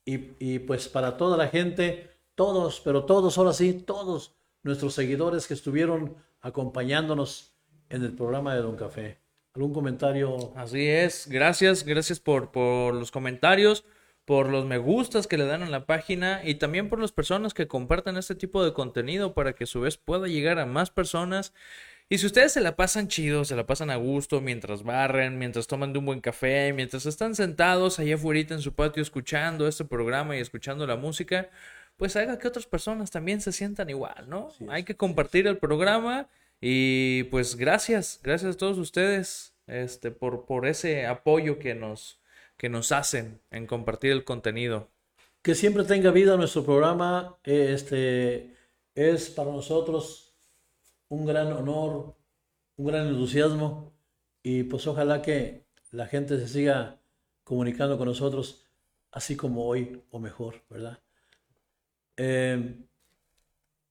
[0.05, 5.47] Y, y pues para toda la gente, todos, pero todos, ahora sí, todos nuestros seguidores
[5.47, 7.57] que estuvieron acompañándonos
[7.89, 9.19] en el programa de Don Café.
[9.55, 10.53] ¿Algún comentario?
[10.55, 13.85] Así es, gracias, gracias por, por los comentarios,
[14.27, 17.55] por los me gustas que le dan a la página y también por las personas
[17.55, 20.91] que comparten este tipo de contenido para que a su vez pueda llegar a más
[20.91, 21.55] personas.
[22.09, 25.69] Y si ustedes se la pasan chido, se la pasan a gusto mientras barren, mientras
[25.69, 29.85] toman de un buen café, mientras están sentados allá afuera en su patio escuchando este
[29.85, 31.49] programa y escuchando la música,
[31.97, 34.49] pues haga que otras personas también se sientan igual, ¿no?
[34.69, 36.29] Hay que compartir el programa
[36.61, 42.21] y pues gracias, gracias a todos ustedes este, por, por ese apoyo que nos,
[42.57, 44.89] que nos hacen en compartir el contenido.
[45.43, 47.39] Que siempre tenga vida nuestro programa.
[47.45, 48.57] Este
[48.95, 50.35] es para nosotros
[51.09, 52.17] un gran honor,
[52.77, 53.93] un gran entusiasmo
[54.43, 56.99] y pues ojalá que la gente se siga
[57.45, 58.65] comunicando con nosotros
[59.13, 60.99] así como hoy o mejor, ¿verdad?
[62.17, 62.77] Eh,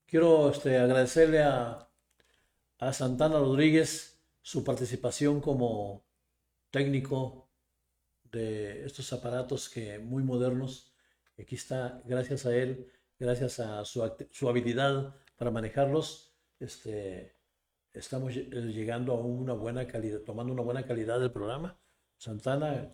[0.06, 1.88] quiero este, agradecerle a,
[2.80, 6.04] a Santana Rodríguez su participación como
[6.72, 7.45] técnico
[8.36, 10.94] de estos aparatos que muy modernos.
[11.40, 12.88] Aquí está, gracias a él,
[13.18, 17.34] gracias a su, su habilidad para manejarlos, este,
[17.94, 21.78] estamos llegando a una buena calidad, tomando una buena calidad del programa.
[22.18, 22.92] Santana,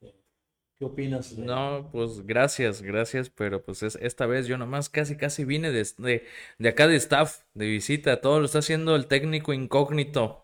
[0.00, 1.38] ¿qué opinas?
[1.38, 5.86] No, pues gracias, gracias, pero pues es, esta vez yo nomás casi, casi vine de,
[5.98, 6.24] de,
[6.58, 10.43] de acá de staff, de visita, todo lo está haciendo el técnico incógnito.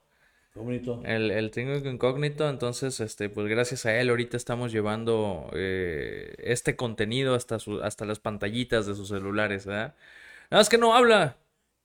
[0.52, 1.00] Incógnito.
[1.04, 6.74] El, el técnico incógnito, entonces, este, pues gracias a él ahorita estamos llevando eh, este
[6.74, 9.94] contenido hasta, su, hasta las pantallitas de sus celulares, ¿verdad?
[10.50, 11.36] Nada más que no habla.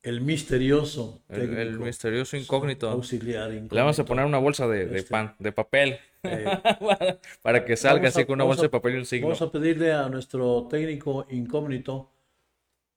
[0.01, 1.21] El misterioso.
[1.29, 2.89] El, el misterioso incógnito.
[2.89, 3.75] Auxiliar incógnito.
[3.75, 5.99] Le vamos a poner una bolsa de, de, pan, de papel.
[6.23, 6.45] Eh,
[7.43, 9.27] para que salga así a, con una bolsa a, de papel y un signo.
[9.27, 12.11] Vamos a pedirle a nuestro técnico incógnito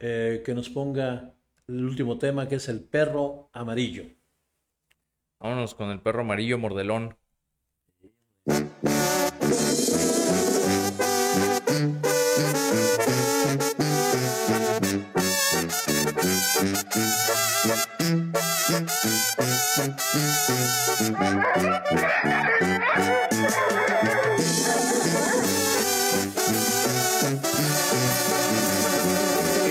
[0.00, 1.34] eh, que nos ponga
[1.66, 4.04] el último tema que es el perro amarillo.
[5.40, 7.16] Vámonos con el perro amarillo mordelón.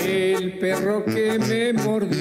[0.02, 2.17] El perro que me mordió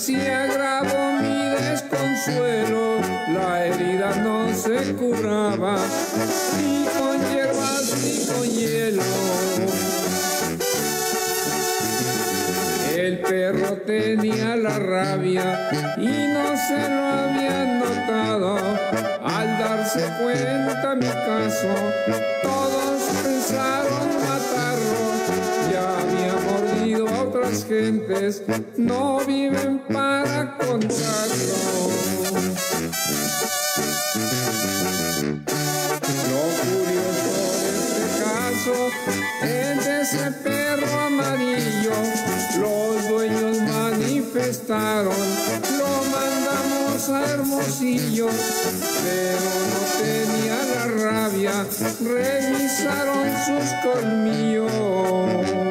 [0.00, 3.00] se agravó mi desconsuelo.
[3.34, 5.76] La herida no se curaba,
[6.58, 9.02] ni con hierbas ni con hielo.
[12.96, 15.68] El perro tenía la rabia
[15.98, 18.56] y no se lo había notado.
[19.22, 21.74] Al darse cuenta mi caso,
[22.42, 22.79] todos
[27.50, 28.42] otras gentes,
[28.76, 31.90] no viven para contarlo.
[36.30, 38.76] Lo curioso de este caso
[39.42, 41.96] es ese perro amarillo.
[42.60, 45.20] Los dueños manifestaron,
[45.78, 48.28] lo mandamos a Hermosillo,
[49.02, 51.56] pero no tenía la rabia,
[52.00, 55.69] revisaron sus colmillos.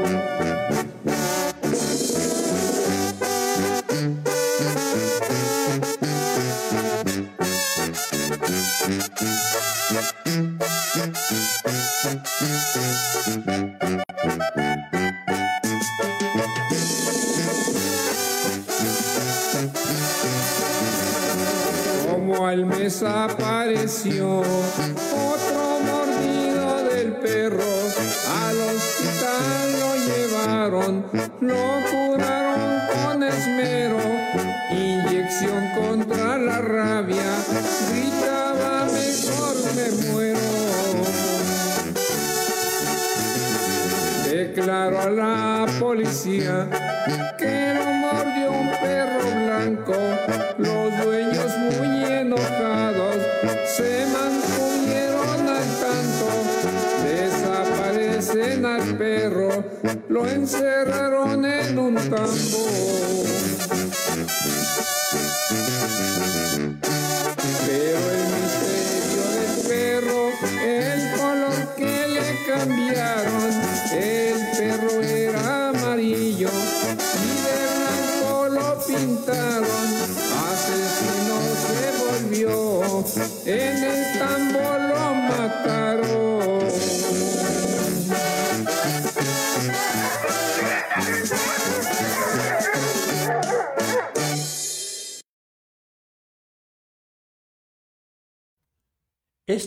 [46.37, 49.95] Que lo mordió un perro blanco.
[50.59, 53.15] Los dueños muy enojados
[53.75, 56.27] se mantuvieron al tanto.
[57.03, 59.63] Desaparecen al perro,
[60.09, 62.69] lo encerraron en un tambo.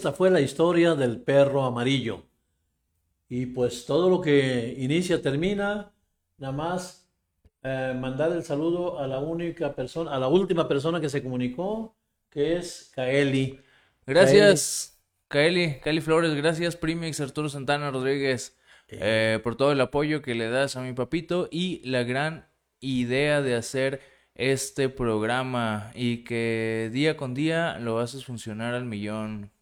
[0.02, 2.24] Esta fue la historia del perro amarillo.
[3.28, 5.92] Y pues todo lo que inicia termina.
[6.38, 7.08] Nada más
[7.62, 11.94] eh, mandar el saludo a la única persona, a la última persona que se comunicó,
[12.28, 13.60] que es Kaeli.
[14.04, 18.58] Gracias, Kaeli, Kaeli Flores, gracias, Primix, Arturo Santana Rodríguez,
[18.88, 22.48] eh, por todo el apoyo que le das a mi papito y la gran
[22.80, 24.00] idea de hacer
[24.34, 29.52] este programa y que día con día lo haces funcionar al millón.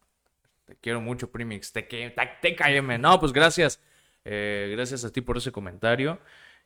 [0.81, 2.97] Quiero mucho, Primix, te, te, te cállame.
[2.97, 3.81] No, pues gracias,
[4.25, 6.19] Eh, gracias a ti por ese comentario.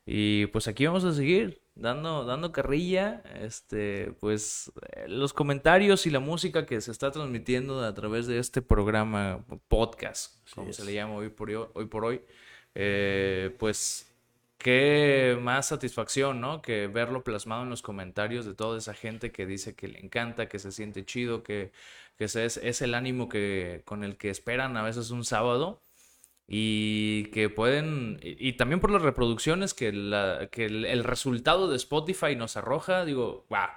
[0.06, 4.72] Y pues aquí vamos a seguir dando, dando carrilla, este, pues
[5.08, 10.36] los comentarios y la música que se está transmitiendo a través de este programa, podcast,
[10.54, 12.22] como se le llama hoy por hoy, hoy por hoy,
[12.76, 14.12] eh, pues
[14.58, 16.62] qué más satisfacción, ¿no?
[16.62, 20.48] Que verlo plasmado en los comentarios de toda esa gente que dice que le encanta,
[20.48, 21.72] que se siente chido, que,
[22.18, 25.82] que es, es el ánimo que, con el que esperan a veces un sábado
[26.48, 31.76] y que pueden, y, también por las reproducciones que, la, que el, el resultado de
[31.76, 33.68] Spotify nos arroja, digo, wow,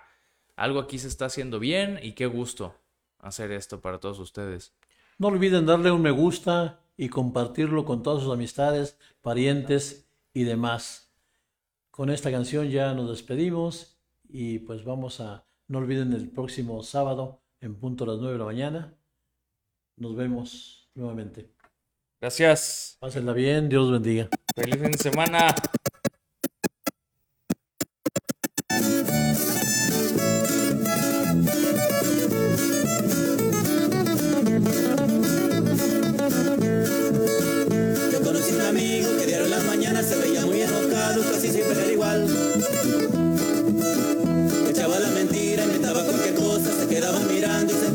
[0.56, 2.74] algo aquí se está haciendo bien y qué gusto
[3.20, 4.74] hacer esto para todos ustedes.
[5.18, 11.12] No olviden darle un me gusta y compartirlo con todas sus amistades, parientes y demás.
[11.90, 13.98] Con esta canción ya nos despedimos
[14.28, 18.38] y pues vamos a, no olviden el próximo sábado en punto a las 9 de
[18.38, 18.94] la mañana.
[19.96, 21.52] Nos vemos nuevamente.
[22.20, 22.96] Gracias.
[23.00, 24.28] Pásenla bien, Dios bendiga.
[24.54, 25.54] Feliz fin de semana.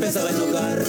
[0.04, 0.84] Empezaba a enojar.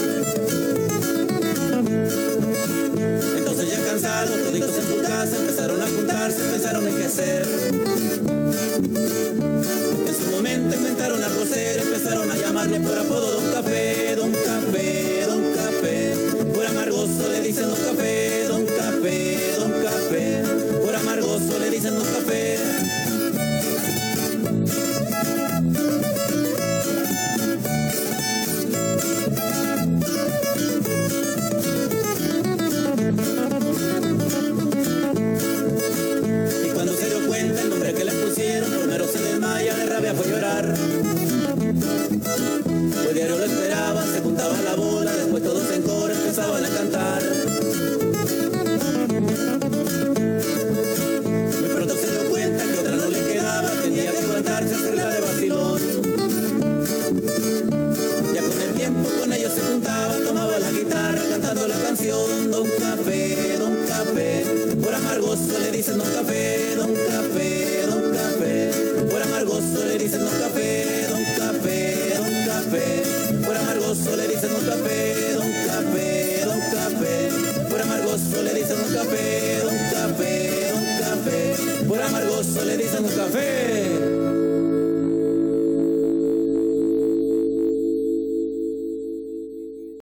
[3.37, 7.47] Entonces ya cansados, toditos en su casa, empezaron a juntarse, pensaron en qué hacer.
[10.05, 15.25] En su momento inventaron a Roser, empezaron a llamarle por apodo Don Café, Don Café,
[15.27, 16.13] Don Café.
[16.53, 20.43] Por amargoso le dicen Don Café, Don Café, Don Café.
[20.83, 22.94] Por amargoso le dicen Don Café.